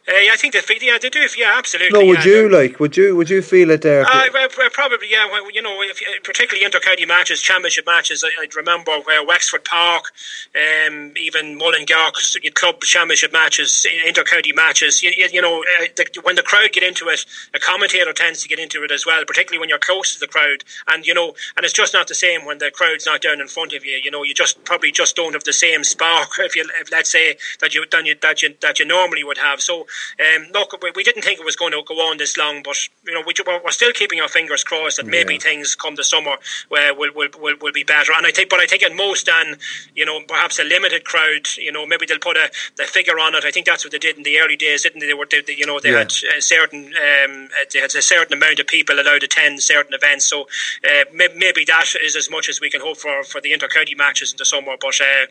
uh, 0.07 0.13
yeah, 0.17 0.33
I 0.33 0.35
think 0.35 0.53
they 0.53 0.61
yeah 0.81 0.99
they 0.99 1.09
do. 1.09 1.25
Yeah, 1.35 1.53
absolutely. 1.57 1.99
No, 1.99 2.05
would 2.05 2.23
yeah, 2.23 2.31
you 2.31 2.49
like? 2.49 2.79
Would 2.79 2.95
you 2.95 3.15
would 3.15 3.27
you 3.27 3.41
feel 3.41 3.71
it 3.71 3.81
there? 3.81 4.05
Uh, 4.05 4.25
probably, 4.71 5.07
yeah. 5.09 5.25
Well, 5.25 5.49
you 5.49 5.63
know, 5.63 5.81
if, 5.81 5.99
particularly 6.23 6.63
inter-county 6.63 7.05
matches, 7.05 7.41
championship 7.41 7.87
matches. 7.87 8.23
I, 8.23 8.29
would 8.39 8.55
remember 8.55 8.91
where 8.99 9.25
Wexford 9.25 9.65
Park, 9.65 10.11
um, 10.55 11.13
even 11.17 11.57
Mullingar 11.57 12.11
club 12.53 12.81
championship 12.81 13.33
matches, 13.33 13.87
inter-county 14.05 14.53
matches. 14.53 15.01
You, 15.01 15.11
you, 15.17 15.27
you 15.33 15.41
know, 15.41 15.63
uh, 15.81 15.85
the, 15.95 16.21
when 16.21 16.35
the 16.35 16.43
crowd 16.43 16.71
get 16.71 16.83
into 16.83 17.07
it, 17.07 17.25
a 17.55 17.59
commentator 17.59 18.13
tends 18.13 18.43
to 18.43 18.47
get 18.47 18.59
into 18.59 18.83
it 18.83 18.91
as 18.91 19.07
well. 19.07 19.25
Particularly 19.25 19.59
when 19.59 19.69
you're 19.69 19.79
close 19.79 20.13
to 20.13 20.19
the 20.19 20.27
crowd, 20.27 20.63
and 20.87 21.07
you 21.07 21.15
know, 21.15 21.33
and 21.57 21.63
it's 21.63 21.73
just 21.73 21.95
not 21.95 22.07
the 22.07 22.15
same 22.15 22.45
when 22.45 22.59
the 22.59 22.69
crowd's 22.69 23.07
not 23.07 23.21
down 23.21 23.41
in 23.41 23.47
front 23.47 23.73
of 23.73 23.83
you. 23.83 23.99
You 24.03 24.11
know, 24.11 24.21
you 24.21 24.35
just 24.35 24.63
probably 24.65 24.91
just 24.91 25.15
don't 25.15 25.33
have 25.33 25.45
the 25.45 25.53
same 25.53 25.83
spark. 25.83 26.29
If 26.37 26.55
you, 26.55 26.63
if, 26.79 26.91
let's 26.91 27.11
say 27.11 27.37
that 27.61 27.73
you, 27.73 27.85
that 27.91 28.05
you 28.05 28.15
that 28.21 28.43
you 28.43 28.53
that 28.61 28.77
you 28.77 28.85
normally 28.85 29.23
would 29.23 29.39
have. 29.39 29.61
So 29.61 29.87
um, 30.19 30.47
look, 30.53 30.73
we 30.95 31.03
didn't 31.03 31.23
think 31.23 31.39
it 31.39 31.45
was 31.45 31.55
going 31.55 31.71
to 31.71 31.83
go 31.87 31.95
on 32.09 32.17
this 32.17 32.37
long, 32.37 32.61
but 32.63 32.77
you 33.05 33.13
know, 33.13 33.23
we, 33.25 33.33
are 33.47 33.71
still 33.71 33.91
keeping 33.91 34.21
our 34.21 34.27
fingers 34.27 34.63
crossed 34.63 34.97
that 34.97 35.05
maybe 35.05 35.33
yeah. 35.33 35.39
things 35.39 35.75
come 35.75 35.95
the 35.95 36.03
summer 36.03 36.35
where 36.69 36.93
will 36.93 37.11
will, 37.15 37.29
will 37.39 37.55
will 37.61 37.71
be 37.71 37.83
better. 37.83 38.11
And 38.13 38.25
I 38.25 38.31
think, 38.31 38.49
but 38.49 38.59
I 38.59 38.65
think 38.65 38.83
at 38.83 38.95
most, 38.95 39.29
and 39.29 39.57
you 39.95 40.05
know, 40.05 40.21
perhaps 40.27 40.59
a 40.59 40.63
limited 40.63 41.05
crowd. 41.05 41.47
You 41.57 41.71
know, 41.71 41.85
maybe 41.85 42.05
they'll 42.05 42.19
put 42.19 42.37
a, 42.37 42.49
a 42.79 42.85
figure 42.85 43.19
on 43.19 43.35
it. 43.35 43.45
I 43.45 43.51
think 43.51 43.65
that's 43.65 43.83
what 43.83 43.91
they 43.91 43.99
did 43.99 44.17
in 44.17 44.23
the 44.23 44.39
early 44.39 44.55
days, 44.55 44.83
didn't 44.83 44.99
they? 44.99 45.07
They 45.07 45.13
were, 45.13 45.27
they, 45.29 45.43
you 45.53 45.65
know, 45.65 45.79
they 45.79 45.91
yeah. 45.91 45.99
had 45.99 46.13
a 46.37 46.41
certain 46.41 46.85
um, 46.85 47.49
they 47.71 47.79
had 47.79 47.93
a 47.95 48.01
certain 48.01 48.33
amount 48.33 48.59
of 48.59 48.67
people 48.67 48.99
allowed 48.99 49.19
to 49.19 49.25
attend 49.25 49.61
certain 49.61 49.93
events. 49.93 50.25
So 50.25 50.47
uh, 50.83 51.05
maybe 51.13 51.65
that 51.65 51.93
is 52.03 52.15
as 52.15 52.29
much 52.29 52.49
as 52.49 52.61
we 52.61 52.69
can 52.69 52.81
hope 52.81 52.97
for 52.97 53.23
for 53.23 53.41
the 53.41 53.53
inter-county 53.53 53.95
matches 53.95 54.31
in 54.31 54.37
the 54.37 54.45
summer. 54.45 54.75
But 54.79 54.99
uh, 55.01 55.25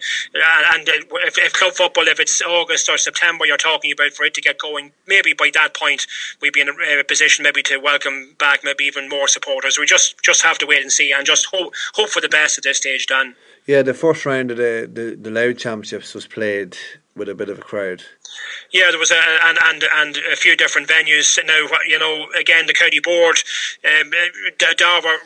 and 0.75 0.89
uh, 0.89 0.93
if, 1.27 1.39
if 1.39 1.53
club 1.53 1.75
football, 1.75 2.09
if 2.09 2.21
it's 2.21 2.43
August 2.43 2.89
or 2.89 2.99
September, 2.99 3.47
you're 3.47 3.57
talking 3.57 3.93
about 3.93 4.13
for 4.13 4.25
it 4.25 4.35
to 4.35 4.41
get 4.41 4.54
going, 4.59 4.93
maybe 5.07 5.33
by 5.33 5.51
that 5.55 5.75
point 5.75 6.07
we'd 6.41 6.53
be 6.53 6.61
in 6.61 6.69
a, 6.69 7.01
a, 7.01 7.05
position 7.05 7.43
maybe 7.43 7.63
to 7.63 7.79
welcome 7.79 8.35
back 8.39 8.61
maybe 8.65 8.85
even 8.85 9.09
more 9.09 9.29
supporters. 9.29 9.79
We 9.79 9.87
just 9.87 10.23
just 10.23 10.43
have 10.43 10.59
to 10.59 10.67
wait 10.67 10.83
and 10.83 10.93
see 10.93 11.13
and 11.13 11.27
just 11.27 11.47
hope 11.47 11.75
hope 11.95 12.09
for 12.09 12.21
the 12.21 12.29
best 12.29 12.59
at 12.59 12.65
this 12.65 12.79
stage, 12.79 13.07
Dan. 13.07 13.35
Yeah, 13.67 13.83
the 13.83 13.95
first 13.95 14.27
round 14.27 14.51
of 14.51 14.59
the, 14.59 14.89
the, 14.93 15.17
the 15.17 15.31
Louth 15.31 15.57
Championships 15.57 16.15
was 16.15 16.27
played 16.27 16.77
with 17.17 17.31
a 17.31 17.35
bit 17.35 17.49
of 17.49 17.59
a 17.59 17.63
crowd. 17.63 18.03
Yeah, 18.73 18.91
there 18.91 18.99
was 18.99 19.11
a 19.11 19.21
and 19.45 19.59
and 19.65 19.85
and 19.95 20.17
a 20.33 20.37
few 20.37 20.57
different 20.57 20.89
venues. 20.89 21.39
Now, 21.47 21.67
you 21.87 21.99
know, 21.99 22.27
again, 22.39 22.67
the 22.67 22.75
county 22.75 23.01
board, 23.01 23.37
um, 23.85 24.11
Darver 24.59 25.17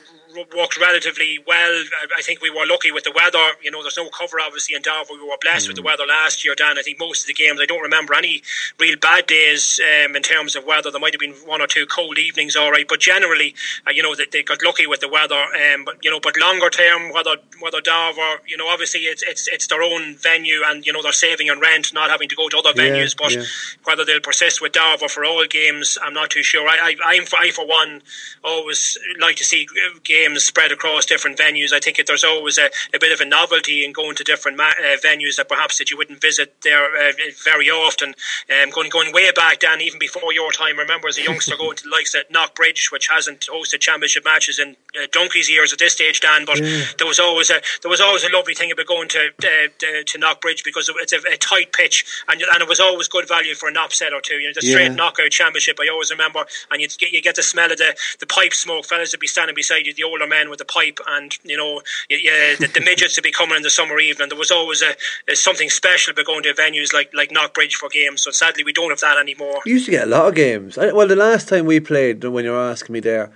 worked 0.57 0.79
relatively 0.79 1.39
well. 1.47 1.85
I 2.17 2.23
think 2.23 2.41
we 2.41 2.51
were 2.51 2.67
lucky 2.67 2.93
with 2.93 3.05
the 3.05 3.13
weather. 3.15 3.39
You 3.63 3.71
know, 3.71 3.83
there's 3.83 3.97
no 3.97 4.09
cover 4.11 4.41
obviously 4.41 4.75
in 4.75 4.83
Darver. 4.83 5.11
We 5.11 5.23
were 5.23 5.37
blessed 5.41 5.67
mm. 5.67 5.69
with 5.69 5.77
the 5.77 5.83
mm. 5.83 5.87
weather 5.87 6.07
last 6.07 6.45
year, 6.45 6.55
Dan. 6.55 6.79
I 6.79 6.83
think 6.83 6.99
most 6.99 7.23
of 7.23 7.27
the 7.29 7.35
games, 7.35 7.61
I 7.61 7.67
don't 7.67 7.83
remember 7.83 8.15
any 8.15 8.43
real 8.79 8.97
bad 8.97 9.27
days 9.27 9.81
um, 9.83 10.17
in 10.17 10.23
terms 10.23 10.57
of 10.57 10.65
weather. 10.65 10.91
There 10.91 11.01
might 11.01 11.15
have 11.15 11.21
been 11.21 11.35
one 11.47 11.61
or 11.61 11.67
two 11.67 11.87
cold 11.87 12.19
evenings, 12.19 12.57
all 12.57 12.71
right, 12.71 12.87
but 12.87 13.01
generally, 13.01 13.55
uh, 13.87 13.91
you 13.91 14.03
know, 14.03 14.15
they, 14.15 14.27
they, 14.31 14.43
got 14.43 14.63
lucky 14.63 14.87
with 14.87 15.01
the 15.01 15.09
weather. 15.09 15.35
Um, 15.35 15.85
but 15.85 15.99
you 16.03 16.11
know, 16.11 16.21
but 16.21 16.37
longer 16.39 16.71
term, 16.71 17.13
whether 17.13 17.37
whether 17.61 17.81
Darver, 17.81 18.39
you 18.47 18.57
know, 18.57 18.69
obviously 18.69 19.01
it's 19.01 19.23
it's 19.23 19.49
it's 19.49 19.67
their 19.67 19.83
own 19.83 20.17
venue, 20.17 20.63
and 20.67 20.87
you 20.87 20.93
know 20.93 21.03
they're 21.03 21.13
saving 21.13 21.51
on 21.51 21.61
rent, 21.61 21.93
not 21.93 22.11
having 22.11 22.29
to 22.29 22.37
go 22.37 22.49
to 22.49 22.59
other 22.59 22.73
yeah, 22.77 22.91
venues. 22.91 23.17
But 23.17 23.33
yeah. 23.33 23.45
whether 23.85 24.05
they'll 24.05 24.21
persist 24.21 24.61
with 24.61 24.73
Darver 24.73 25.11
for 25.11 25.25
all 25.25 25.45
games, 25.47 25.99
I'm 26.03 26.15
not 26.15 26.31
too 26.31 26.43
sure. 26.43 26.69
I, 26.69 26.95
I, 27.05 27.15
I'm 27.15 27.25
I 27.39 27.51
for 27.51 27.67
one 27.67 28.03
always 28.45 28.99
like 29.21 29.37
to 29.37 29.45
see 29.45 29.67
games 30.05 30.18
games 30.19 30.45
spread 30.45 30.73
across 30.73 31.07
different 31.07 31.39
venues. 31.39 31.73
I 31.73 31.79
think 31.79 32.05
there's 32.07 32.25
always 32.25 32.59
a, 32.59 32.71
a 32.95 32.99
bit 32.99 33.13
of 33.13 33.21
a 33.21 33.25
novelty 33.25 33.85
in 33.85 33.93
going 33.93 34.17
to 34.17 34.25
different 34.25 34.57
ma- 34.57 34.79
uh, 34.79 34.97
venues 35.05 35.37
that 35.37 35.49
perhaps 35.49 35.79
that 35.79 35.91
you 35.91 35.97
wouldn't 35.97 36.21
visit 36.21 36.55
there 36.63 36.85
uh, 36.97 37.13
very 37.45 37.71
often. 37.71 38.15
Um, 38.51 38.71
going 38.71 38.91
going 38.91 39.13
way 39.13 39.31
back, 39.33 39.61
Dan, 39.61 39.81
even 39.81 39.99
before 39.99 40.33
your 40.33 40.53
time. 40.53 40.79
Remember 40.79 41.09
as 41.09 41.19
a 41.19 41.23
youngster 41.23 41.57
going 41.59 41.77
to 41.77 41.85
the 41.85 41.91
likes 41.91 42.15
at 42.15 42.31
Knockbridge, 42.33 42.91
which 42.91 43.09
hasn't 43.09 43.41
hosted 43.41 43.81
championship 43.81 44.25
matches 44.25 44.59
in 44.59 44.77
uh, 44.97 45.07
Donkey's 45.13 45.51
years 45.51 45.73
at 45.73 45.79
this 45.79 45.93
stage, 45.93 46.21
Dan. 46.21 46.45
But 46.45 46.61
yeah. 46.61 46.85
there 46.99 47.07
was 47.07 47.19
always 47.19 47.51
a 47.51 47.61
there 47.83 47.91
was 47.91 48.01
always 48.01 48.25
a 48.25 48.31
lovely 48.31 48.55
thing 48.55 48.71
about 48.73 48.87
going 48.87 49.09
to 49.09 49.29
uh, 49.39 49.69
to 50.07 50.19
Knockbridge 50.19 50.65
because 50.65 50.91
it's 51.01 51.13
a, 51.13 51.19
a, 51.33 51.37
tight 51.37 51.73
pitch 51.73 52.05
and 52.29 52.43
and 52.43 52.63
it 52.63 52.69
was 52.69 52.81
always 52.81 53.09
good 53.09 53.29
value 53.29 53.55
for 53.55 53.69
an 53.69 53.77
upset 53.77 54.13
or 54.13 54.21
two. 54.21 54.35
You 54.35 54.49
know, 54.49 54.55
the 54.55 54.63
straight 54.63 54.91
yeah. 54.91 54.95
knockout 54.95 55.31
championship. 55.31 55.79
I 55.81 55.89
always 55.89 56.11
remember, 56.11 56.45
and 56.71 56.81
you 56.81 56.89
get 56.89 57.13
you 57.13 57.23
get 57.23 57.37
the 57.37 57.43
smell 57.43 57.71
of 57.71 57.79
the 57.79 57.97
the 58.21 58.27
pipe 58.27 58.55
smoke. 58.55 58.85
Fellas 58.85 59.13
would 59.13 59.21
be 59.21 59.27
standing 59.27 59.55
beside 59.55 59.87
you, 59.87 59.95
the 59.95 60.05
older 60.09 60.27
men 60.27 60.51
with 60.51 60.59
the 60.59 60.65
pipe, 60.65 60.99
and 61.07 61.37
you 61.45 61.57
know, 61.57 61.83
yeah, 62.09 62.57
the, 62.59 62.71
the 62.73 62.81
midgets 62.81 63.17
would 63.17 63.23
be 63.23 63.33
coming 63.33 63.57
in 63.57 63.63
the 63.63 63.71
summer 63.71 63.99
evening. 63.99 64.29
There 64.29 64.39
was 64.39 64.51
always 64.51 64.83
a, 64.83 64.95
a, 65.31 65.37
something 65.37 65.71
special 65.71 66.13
about 66.13 66.27
going 66.27 66.43
to 66.45 66.55
venues 66.55 66.93
like 66.93 67.11
like 67.15 67.31
Knockbridge 67.31 67.75
for 67.75 67.89
games. 67.89 68.23
So 68.23 68.31
sadly, 68.31 68.65
we 68.65 68.73
don't 68.73 68.91
have 68.91 69.01
that 69.01 69.19
anymore. 69.19 69.61
You 69.65 69.75
used 69.75 69.87
to 69.87 69.93
get 69.93 70.07
a 70.09 70.11
lot 70.11 70.29
of 70.29 70.35
games. 70.35 70.77
Well, 70.77 71.07
the 71.07 71.17
last 71.17 71.49
time 71.49 71.67
we 71.67 71.81
played, 71.81 72.25
when 72.25 72.45
you 72.45 72.53
were 72.53 72.71
asking 72.71 72.93
me 72.95 73.01
there, 73.01 73.33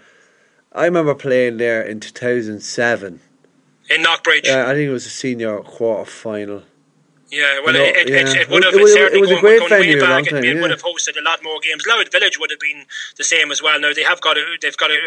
I 0.73 0.85
remember 0.87 1.15
playing 1.15 1.59
there 1.59 1.83
in 1.83 2.01
two 2.01 2.11
thousand 2.11 2.61
seven. 2.61 3.21
In 3.91 4.03
Knockbridge. 4.03 4.47
Yeah, 4.47 4.65
I 4.69 4.75
think 4.75 4.89
it 4.89 4.93
was 4.93 5.07
a 5.07 5.11
senior 5.11 5.61
quarter 5.61 6.11
final. 6.11 6.63
Yeah, 7.33 7.61
well, 7.65 7.75
it, 7.75 8.11
yeah. 8.11 8.29
It, 8.29 8.37
it, 8.37 8.51
would 8.51 8.63
have 8.63 8.75
it, 8.75 8.89
certainly 8.89 9.17
it 9.17 9.21
was 9.23 9.31
going, 9.31 9.39
a 9.39 9.41
great 9.41 9.59
going 9.61 9.71
venue 9.71 9.95
way 9.95 10.01
back. 10.01 10.29
Time, 10.29 10.45
it, 10.45 10.55
yeah. 10.55 10.61
would 10.61 10.71
have 10.71 10.83
hosted 10.83 11.17
a 11.19 11.25
lot 11.25 11.43
more 11.43 11.59
games. 11.65 11.87
Louth 11.89 12.13
Village 12.13 12.39
would 12.39 12.51
have 12.51 12.61
been 12.61 12.85
the 13.17 13.25
same 13.25 13.51
as 13.51 13.63
well. 13.63 13.81
Now 13.81 13.95
they 13.95 14.03
have 14.03 14.21
got 14.21 14.37
a, 14.37 14.45
they've 14.61 14.77
got 14.77 14.91
a, 14.91 15.01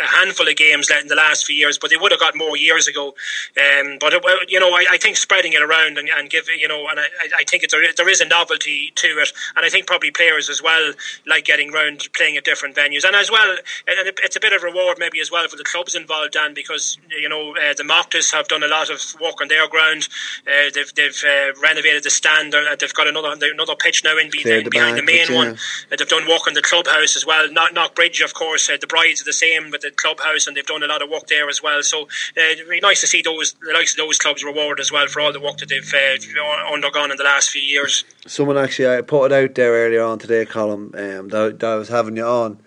a, 0.00 0.04
handful 0.04 0.48
of 0.48 0.56
games 0.56 0.90
in 0.90 1.06
the 1.06 1.14
last 1.14 1.46
few 1.46 1.54
years, 1.54 1.78
but 1.78 1.90
they 1.90 1.96
would 1.96 2.10
have 2.10 2.18
got 2.18 2.34
more 2.34 2.56
years 2.56 2.88
ago. 2.88 3.14
Um, 3.54 3.98
but 4.00 4.12
you 4.48 4.58
know, 4.58 4.74
I, 4.74 4.86
I, 4.90 4.98
think 4.98 5.18
spreading 5.18 5.52
it 5.52 5.62
around 5.62 5.98
and, 5.98 6.08
and 6.08 6.28
give 6.28 6.48
you 6.48 6.66
know, 6.66 6.88
and 6.88 6.98
I, 6.98 7.06
I 7.38 7.44
think 7.44 7.62
it's 7.62 7.72
a, 7.72 7.78
there 7.96 8.08
is 8.08 8.20
a 8.20 8.26
novelty 8.26 8.90
to 8.96 9.06
it, 9.06 9.32
and 9.54 9.64
I 9.64 9.68
think 9.68 9.86
probably 9.86 10.10
players 10.10 10.50
as 10.50 10.60
well 10.60 10.94
like 11.28 11.44
getting 11.44 11.70
round 11.70 12.08
playing 12.12 12.36
at 12.36 12.44
different 12.44 12.74
venues, 12.74 13.04
and 13.04 13.14
as 13.14 13.30
well, 13.30 13.56
and 13.86 14.12
it's 14.24 14.34
a 14.34 14.40
bit 14.40 14.52
of 14.52 14.64
reward 14.64 14.98
maybe 14.98 15.20
as 15.20 15.30
well 15.30 15.46
for 15.46 15.56
the 15.56 15.62
clubs 15.62 15.94
involved, 15.94 16.32
Dan, 16.32 16.54
because 16.54 16.98
you 17.16 17.28
know 17.28 17.52
uh, 17.52 17.74
the 17.76 17.84
Mochtas 17.84 18.32
have 18.32 18.48
done 18.48 18.64
a 18.64 18.68
lot 18.68 18.90
of 18.90 19.00
work 19.20 19.40
on 19.40 19.46
their 19.46 19.68
ground. 19.68 20.08
Uh, 20.44 20.70
they've 20.74 20.92
they've 20.96 21.22
uh, 21.24 21.52
renovated 21.68 22.02
the 22.02 22.10
stand. 22.10 22.54
Uh, 22.54 22.76
they've 22.78 22.94
got 22.94 23.06
another 23.06 23.34
another 23.40 23.76
pitch 23.76 24.02
now 24.04 24.16
in 24.16 24.30
behind 24.30 24.66
the, 24.66 24.70
behind 24.70 24.98
the 24.98 25.02
main 25.02 25.32
one. 25.32 25.48
Uh, 25.90 25.96
they've 25.96 26.08
done 26.08 26.26
work 26.28 26.46
on 26.46 26.54
the 26.54 26.62
clubhouse 26.62 27.16
as 27.16 27.26
well. 27.26 27.48
Knockbridge, 27.48 28.20
of 28.22 28.34
course. 28.34 28.68
Uh, 28.68 28.76
the 28.80 28.86
brides 28.86 29.20
are 29.20 29.24
the 29.24 29.32
same 29.32 29.70
with 29.70 29.82
the 29.82 29.90
clubhouse, 29.90 30.46
and 30.46 30.56
they've 30.56 30.66
done 30.66 30.82
a 30.82 30.86
lot 30.86 31.02
of 31.02 31.10
work 31.10 31.26
there 31.26 31.48
as 31.48 31.62
well. 31.62 31.82
So 31.82 32.02
uh, 32.02 32.40
it'd 32.52 32.68
be 32.68 32.80
nice 32.80 33.00
to 33.02 33.06
see 33.06 33.22
those 33.22 33.54
the 33.54 33.72
likes 33.72 33.92
of 33.92 33.98
those 33.98 34.18
clubs 34.18 34.42
rewarded 34.42 34.80
as 34.80 34.92
well 34.92 35.06
for 35.06 35.20
all 35.20 35.32
the 35.32 35.40
work 35.40 35.58
that 35.58 35.68
they've 35.68 35.94
uh, 35.94 36.72
undergone 36.72 37.10
in 37.10 37.16
the 37.16 37.24
last 37.24 37.50
few 37.50 37.62
years. 37.62 38.04
Someone 38.26 38.58
actually 38.58 38.88
I 38.88 39.00
put 39.02 39.26
it 39.26 39.32
out 39.32 39.54
there 39.54 39.72
earlier 39.72 40.02
on 40.02 40.18
today, 40.18 40.44
Colm, 40.44 40.94
um, 40.94 41.28
that, 41.28 41.58
that 41.60 41.64
I 41.64 41.76
was 41.76 41.88
having 41.88 42.16
you 42.16 42.24
on 42.24 42.58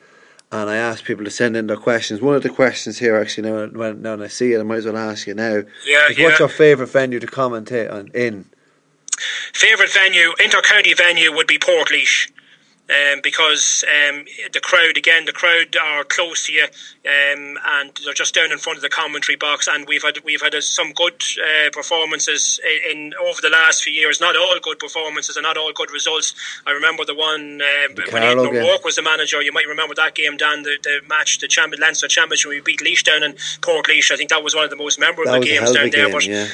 and 0.52 0.70
I 0.70 0.76
asked 0.76 1.06
people 1.06 1.24
to 1.24 1.32
send 1.32 1.56
in 1.56 1.68
their 1.68 1.78
questions. 1.78 2.22
One 2.22 2.36
of 2.36 2.44
the 2.44 2.50
questions 2.50 3.00
here, 3.00 3.16
actually, 3.16 3.50
now 3.50 3.68
when, 3.68 4.02
now 4.02 4.22
I 4.22 4.28
see 4.28 4.52
it, 4.52 4.60
I 4.60 4.64
might 4.64 4.78
as 4.78 4.86
well 4.86 4.98
ask 4.98 5.26
you 5.26 5.34
now. 5.34 5.64
Yeah, 5.86 6.10
yeah. 6.16 6.26
What's 6.26 6.40
your 6.40 6.50
favourite 6.50 6.92
venue 6.92 7.20
to 7.20 7.28
commentate 7.28 7.92
on 7.92 8.10
in? 8.14 8.46
Favourite 9.54 9.92
venue, 9.92 10.34
inter-county 10.44 10.94
venue, 10.94 11.32
would 11.32 11.48
be 11.48 11.60
Portlaoise 11.60 12.32
um, 12.92 13.22
because 13.24 13.84
um, 13.88 14.26
the 14.54 14.60
crowd 14.60 14.98
again 14.98 15.26
the 15.26 15.32
crowd 15.32 15.76
are 15.82 16.04
close 16.04 16.46
to 16.48 16.54
you 16.54 16.64
um, 16.64 17.58
and 17.66 17.92
they're 18.04 18.14
just 18.14 18.36
down 18.36 18.52
in 18.52 18.58
front 18.58 18.78
of 18.78 18.84
the 18.84 18.90
commentary 18.90 19.36
box 19.36 19.68
and 19.68 19.88
we've 19.88 20.04
had 20.04 20.20
we've 20.26 20.42
had 20.42 20.54
uh, 20.54 20.62
some 20.62 20.92
good 20.94 21.22
uh, 21.40 21.70
performances 21.72 22.60
in, 22.90 22.92
in, 22.92 23.14
over 23.22 23.42
the 23.42 23.50
last 23.50 23.84
few 23.84 23.94
years. 23.94 24.20
Not 24.20 24.36
all 24.36 24.60
good 24.62 24.80
performances 24.80 25.38
and 25.38 25.44
not 25.44 25.58
all 25.58 25.72
good 25.74 25.92
results. 25.92 26.34
I 26.66 26.72
remember 26.72 27.06
the 27.06 27.16
one 27.16 27.62
uh, 27.62 28.02
when 28.12 28.24
Aidan 28.24 28.40
O'Rourke 28.40 28.84
was 28.84 28.96
the 28.96 29.02
manager 29.02 29.42
you 29.42 29.54
might 29.54 29.68
remember 29.68 29.96
that 29.96 30.16
game 30.16 30.38
Dan 30.38 30.64
the, 30.64 30.78
the 30.84 31.00
match 31.08 31.40
the 31.40 31.48
champion 31.48 31.82
Leinster 31.82 32.08
Championship 32.08 32.50
we 32.50 32.62
beat 32.62 32.82
Laois 32.82 33.04
down 33.04 33.24
in 33.24 33.34
Portlaoise 33.62 34.12
I 34.12 34.18
think 34.18 34.30
that 34.30 34.44
was 34.44 34.56
one 34.56 34.66
of 34.66 34.70
the 34.70 34.76
most 34.76 35.00
memorable 35.00 35.40
games 35.42 35.72
down 35.72 35.90
there 35.90 36.06
game, 36.06 36.12
but 36.12 36.26
yeah. 36.26 36.48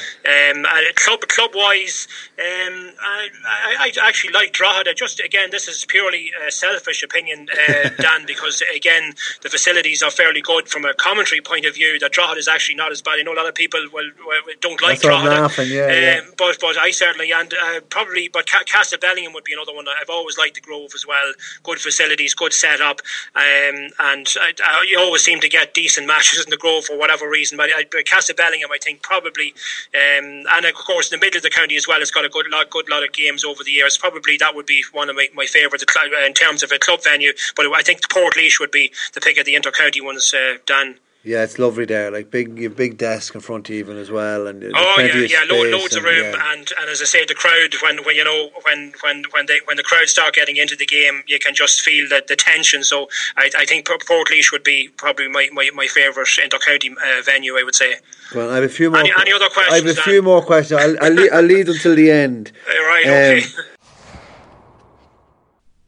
um, 0.54 0.66
club 0.96 1.22
club 1.22 1.52
wise 1.56 2.08
um, 2.38 2.94
I, 3.02 3.30
I, 3.46 3.92
I 4.02 4.08
actually 4.08 4.34
like 4.34 4.54
Drogheda. 4.54 4.94
Just 4.94 5.20
again 5.20 5.50
this 5.52 5.68
is 5.68 5.86
purely 5.86 6.27
a 6.48 6.52
selfish 6.52 7.04
opinion, 7.04 7.48
uh, 7.70 7.90
Dan, 8.00 8.26
because 8.26 8.64
again, 8.76 9.14
the 9.42 9.50
facilities 9.50 10.02
are 10.04 10.12
fairly 10.12 10.42
good 10.42 10.68
from 10.68 10.86
a 10.86 10.94
commentary 10.94 11.42
point 11.42 11.66
of 11.66 11.76
view. 11.76 12.00
That 12.00 12.12
Drogheda 12.12 12.40
is 12.40 12.48
actually 12.48 12.76
not 12.76 12.92
as 12.92 13.02
bad. 13.02 13.20
I 13.20 13.24
know 13.24 13.34
a 13.34 13.36
lot 13.36 13.48
of 13.48 13.56
people 13.56 13.80
will, 13.92 14.10
will 14.26 14.54
don't 14.62 14.82
like 14.82 15.00
That's 15.00 15.04
Drogheda, 15.04 15.42
laughing, 15.42 15.70
yeah, 15.70 15.84
um, 15.84 15.90
yeah. 15.90 16.22
but 16.38 16.58
but 16.60 16.78
I 16.78 16.92
certainly 16.92 17.32
and 17.32 17.54
uh, 17.54 17.82
probably 17.90 18.28
but 18.28 18.46
Castlebellingham 18.46 19.34
would 19.34 19.44
be 19.44 19.54
another 19.54 19.74
one. 19.74 19.86
I've 19.88 20.10
always 20.10 20.38
liked 20.38 20.56
the 20.56 20.62
Grove 20.62 20.92
as 20.96 21.06
well. 21.06 21.34
Good 21.64 21.80
facilities, 21.80 22.34
good 22.34 22.54
setup, 22.54 23.00
um, 23.36 23.90
and 24.00 24.28
I, 24.40 24.54
I, 24.64 24.86
you 24.90 25.00
always 25.00 25.24
seem 25.24 25.40
to 25.42 25.50
get 25.50 25.74
decent 25.74 26.08
matches 26.14 26.44
in 26.44 26.50
the 26.50 26.58
Grove 26.58 26.86
for 26.86 26.98
whatever 26.98 27.30
reason. 27.30 27.58
But, 27.58 27.70
I, 27.76 27.86
but 27.92 28.06
Castlebellingham, 28.06 28.72
I 28.72 28.78
think 28.78 29.02
probably, 29.02 29.54
um, 29.94 30.44
and 30.52 30.66
of 30.66 30.74
course 30.74 31.12
in 31.12 31.20
the 31.20 31.26
middle 31.26 31.38
of 31.38 31.44
the 31.44 31.50
county 31.50 31.76
as 31.76 31.88
well, 31.88 32.00
has 32.00 32.12
got 32.12 32.26
a 32.26 32.30
good 32.30 32.48
lot, 32.52 32.70
good 32.70 32.90
lot 32.90 33.04
of 33.04 33.12
games 33.14 33.44
over 33.44 33.64
the 33.64 33.72
years. 33.72 33.98
Probably 33.98 34.38
that 34.38 34.56
would 34.56 34.66
be 34.66 34.84
one 34.92 35.10
of 35.10 35.16
my, 35.16 35.28
my 35.34 35.46
favourite 35.46 35.82
in 36.26 36.34
terms 36.34 36.64
of 36.64 36.72
a 36.72 36.80
club 36.80 37.04
venue. 37.04 37.34
But 37.56 37.68
I 37.74 37.82
think 37.82 38.02
the 38.02 38.08
Portlaoise 38.08 38.60
would 38.60 38.72
be 38.72 38.92
the 39.14 39.22
pick 39.22 39.38
of 39.38 39.46
the 39.46 39.56
inter-county 39.56 40.02
ones, 40.02 40.34
uh, 40.34 40.58
Dan. 40.66 41.00
Yeah, 41.28 41.44
it's 41.44 41.60
lovely 41.60 41.84
there. 41.84 42.10
Like 42.10 42.32
big, 42.32 42.76
big 42.78 42.98
desk 42.98 43.36
in 43.36 43.42
front 43.42 43.70
even 43.70 43.98
as 43.98 44.10
well, 44.10 44.48
and 44.48 44.64
oh 44.74 44.96
yeah, 45.00 45.14
yeah, 45.14 45.44
lo- 45.50 45.70
loads 45.70 45.94
and, 45.94 46.06
of 46.06 46.10
room, 46.10 46.24
yeah. 46.24 46.54
and 46.54 46.72
and 46.80 46.90
as 46.90 47.02
I 47.02 47.06
say, 47.06 47.26
the 47.26 47.34
crowd 47.34 47.76
when 47.82 48.06
when 48.06 48.16
you 48.16 48.24
know 48.24 48.50
when 48.64 48.94
when 49.04 49.24
when 49.32 49.46
they 49.46 49.60
when 49.66 49.76
the 49.76 49.84
crowd 49.84 50.08
start 50.08 50.36
getting 50.36 50.56
into 50.56 50.78
the 50.78 50.86
game, 50.86 51.24
you 51.28 51.38
can 51.38 51.54
just 51.54 51.82
feel 51.82 52.08
the, 52.08 52.24
the 52.26 52.38
tension. 52.38 52.82
So 52.82 53.10
I, 53.36 53.50
I 53.58 53.66
think 53.66 53.88
Portlaoise 53.88 54.54
would 54.54 54.64
be 54.64 54.88
probably 54.96 55.28
my, 55.28 55.50
my, 55.52 55.70
my 55.74 55.88
favourite 55.88 56.30
inter-county 56.42 56.92
uh, 56.92 57.22
venue. 57.26 57.58
I 57.58 57.64
would 57.64 57.76
say. 57.76 57.96
Well, 58.34 58.50
I 58.50 58.56
have 58.56 58.64
a 58.64 58.70
few 58.70 58.90
more. 58.90 59.02
Any, 59.02 59.12
any 59.20 59.34
other 59.34 59.50
questions? 59.50 59.74
I 59.74 59.76
have 59.76 59.86
a 59.86 59.94
Dan? 59.96 60.04
few 60.06 60.22
more 60.22 60.42
questions. 60.42 60.80
I'll, 60.80 61.04
I'll, 61.04 61.12
lead, 61.12 61.32
I'll 61.32 61.42
lead 61.42 61.68
until 61.68 61.96
the 61.96 62.10
end. 62.10 62.54
right. 62.68 63.06
Okay. 63.06 63.44
Um, 63.44 63.64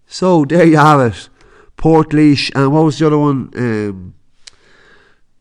so 0.10 0.43
there 0.43 0.65
you 0.65 0.78
have 0.78 1.00
it. 1.00 1.30
Portlaoise 1.78 2.52
and 2.56 2.74
what 2.74 2.84
was 2.84 3.00
the 3.00 3.08
other 3.08 3.17
one? 3.17 3.52
Um, 3.56 4.13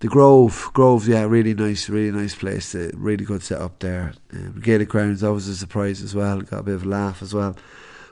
the 0.01 0.09
Grove. 0.09 0.71
Grove, 0.75 1.09
yeah, 1.09 1.23
really 1.23 1.55
nice, 1.55 1.89
really 1.89 2.17
nice 2.17 2.35
place. 2.35 2.75
Uh, 2.75 2.91
really 2.95 3.25
good 3.25 3.43
setup 3.43 3.79
there. 3.81 4.13
Um, 4.33 4.61
Gaelic 4.63 4.91
Grounds, 4.91 5.23
that 5.23 5.33
was 5.33 5.49
a 5.49 5.57
surprise 5.57 6.03
as 6.03 6.15
well. 6.15 6.43
Got 6.43 6.61
a 6.61 6.63
bit 6.63 6.75
of 6.75 6.85
a 6.85 6.89
laugh 6.89 7.23
as 7.23 7.33
well. 7.33 7.57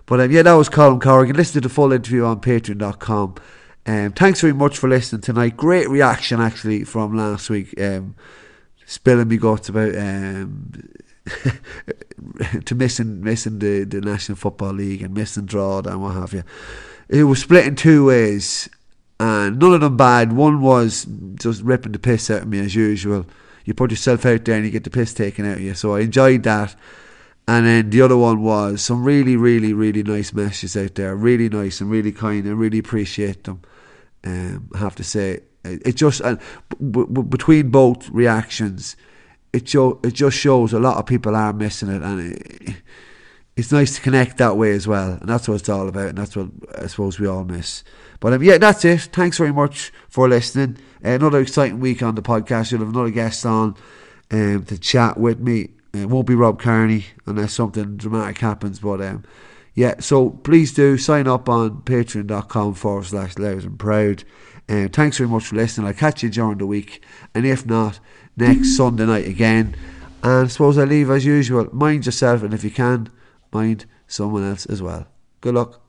But 0.06 0.20
um, 0.20 0.30
yeah, 0.32 0.42
that 0.42 0.54
was 0.54 0.70
Colm 0.70 1.00
Corrigan. 1.00 1.36
Listen 1.36 1.60
to 1.60 1.68
the 1.68 1.74
full 1.74 1.92
interview 1.92 2.24
on 2.24 2.40
patreon.com. 2.40 3.34
Um, 3.86 4.12
thanks 4.12 4.40
very 4.40 4.54
much 4.54 4.78
for 4.78 4.88
listening 4.88 5.20
tonight. 5.20 5.56
Great 5.56 5.88
reaction 5.90 6.40
actually 6.40 6.84
from 6.84 7.14
last 7.14 7.50
week. 7.50 7.78
Um, 7.80 8.16
spilling 8.86 9.28
me 9.28 9.36
guts 9.36 9.68
about 9.68 9.94
um, 9.94 10.72
to 12.64 12.74
missing 12.74 13.22
missing 13.22 13.58
the, 13.58 13.84
the 13.84 14.00
National 14.00 14.36
Football 14.36 14.74
League 14.74 15.02
and 15.02 15.14
missing 15.14 15.46
draw 15.46 15.78
and 15.80 16.02
what 16.02 16.14
have 16.14 16.32
you. 16.32 16.44
It 17.08 17.24
was 17.24 17.40
split 17.40 17.66
in 17.66 17.76
two 17.76 18.06
ways, 18.06 18.68
and 19.18 19.58
none 19.58 19.74
of 19.74 19.80
them 19.80 19.96
bad. 19.96 20.32
One 20.32 20.60
was 20.60 21.06
just 21.34 21.62
ripping 21.62 21.92
the 21.92 21.98
piss 21.98 22.30
out 22.30 22.42
of 22.42 22.48
me 22.48 22.60
as 22.60 22.74
usual. 22.74 23.26
You 23.64 23.74
put 23.74 23.90
yourself 23.90 24.24
out 24.24 24.44
there 24.44 24.56
and 24.56 24.64
you 24.64 24.70
get 24.70 24.84
the 24.84 24.90
piss 24.90 25.12
taken 25.12 25.44
out 25.44 25.56
of 25.56 25.62
you. 25.62 25.74
So 25.74 25.96
I 25.96 26.00
enjoyed 26.00 26.44
that. 26.44 26.74
And 27.48 27.66
then 27.66 27.90
the 27.90 28.02
other 28.02 28.16
one 28.16 28.42
was 28.42 28.82
some 28.82 29.04
really, 29.04 29.36
really, 29.36 29.72
really 29.72 30.02
nice 30.02 30.32
messages 30.32 30.76
out 30.76 30.94
there. 30.96 31.14
Really 31.14 31.48
nice 31.48 31.80
and 31.80 31.90
really 31.90 32.12
kind. 32.12 32.46
I 32.46 32.50
really 32.50 32.78
appreciate 32.78 33.44
them. 33.44 33.62
Um, 34.24 34.68
I 34.74 34.78
have 34.78 34.96
to 34.96 35.04
say, 35.04 35.40
it 35.64 35.96
just 35.96 36.20
and 36.20 36.38
b- 36.70 37.04
b- 37.12 37.22
between 37.22 37.70
both 37.70 38.08
reactions, 38.10 38.96
it, 39.56 39.74
it 40.04 40.14
just 40.14 40.36
shows 40.36 40.72
a 40.72 40.78
lot 40.78 40.98
of 40.98 41.06
people 41.06 41.34
are 41.34 41.52
missing 41.52 41.88
it, 41.88 42.02
and 42.02 42.32
it, 42.32 42.76
it's 43.56 43.72
nice 43.72 43.96
to 43.96 44.02
connect 44.02 44.36
that 44.38 44.56
way 44.56 44.72
as 44.72 44.86
well, 44.86 45.12
and 45.12 45.28
that's 45.28 45.48
what 45.48 45.54
it's 45.60 45.68
all 45.68 45.88
about, 45.88 46.10
and 46.10 46.18
that's 46.18 46.36
what 46.36 46.48
I 46.78 46.86
suppose 46.86 47.18
we 47.18 47.26
all 47.26 47.44
miss. 47.44 47.84
But 48.20 48.34
um, 48.34 48.42
yeah, 48.42 48.58
that's 48.58 48.84
it. 48.84 49.00
Thanks 49.12 49.38
very 49.38 49.52
much 49.52 49.92
for 50.08 50.28
listening. 50.28 50.78
Uh, 51.04 51.10
another 51.10 51.40
exciting 51.40 51.80
week 51.80 52.02
on 52.02 52.14
the 52.14 52.22
podcast. 52.22 52.70
You'll 52.70 52.80
have 52.80 52.90
another 52.90 53.10
guest 53.10 53.46
on 53.46 53.74
um, 54.30 54.64
to 54.64 54.78
chat 54.78 55.18
with 55.18 55.40
me. 55.40 55.70
It 55.94 56.08
won't 56.10 56.26
be 56.26 56.34
Rob 56.34 56.60
Kearney 56.60 57.06
unless 57.24 57.54
something 57.54 57.96
dramatic 57.96 58.38
happens, 58.38 58.80
but 58.80 59.00
um, 59.00 59.24
yeah, 59.74 59.94
so 60.00 60.30
please 60.30 60.74
do 60.74 60.98
sign 60.98 61.26
up 61.26 61.48
on 61.48 61.82
patreon.com 61.82 62.74
forward 62.74 63.04
slash 63.04 63.38
loud 63.38 63.62
and 63.62 63.78
proud. 63.78 64.24
Um, 64.68 64.88
thanks 64.88 65.18
very 65.18 65.28
much 65.28 65.46
for 65.46 65.56
listening. 65.56 65.86
I'll 65.86 65.94
catch 65.94 66.22
you 66.22 66.28
during 66.28 66.58
the 66.58 66.66
week, 66.66 67.02
and 67.34 67.46
if 67.46 67.64
not, 67.64 68.00
next 68.36 68.76
Sunday 68.76 69.06
night 69.06 69.26
again. 69.26 69.74
And 70.22 70.46
I 70.46 70.48
suppose 70.48 70.78
I 70.78 70.84
leave 70.84 71.10
as 71.10 71.24
usual. 71.24 71.68
Mind 71.72 72.06
yourself, 72.06 72.42
and 72.42 72.52
if 72.52 72.64
you 72.64 72.70
can, 72.70 73.10
mind 73.52 73.86
someone 74.06 74.48
else 74.48 74.66
as 74.66 74.82
well. 74.82 75.06
Good 75.40 75.54
luck. 75.54 75.80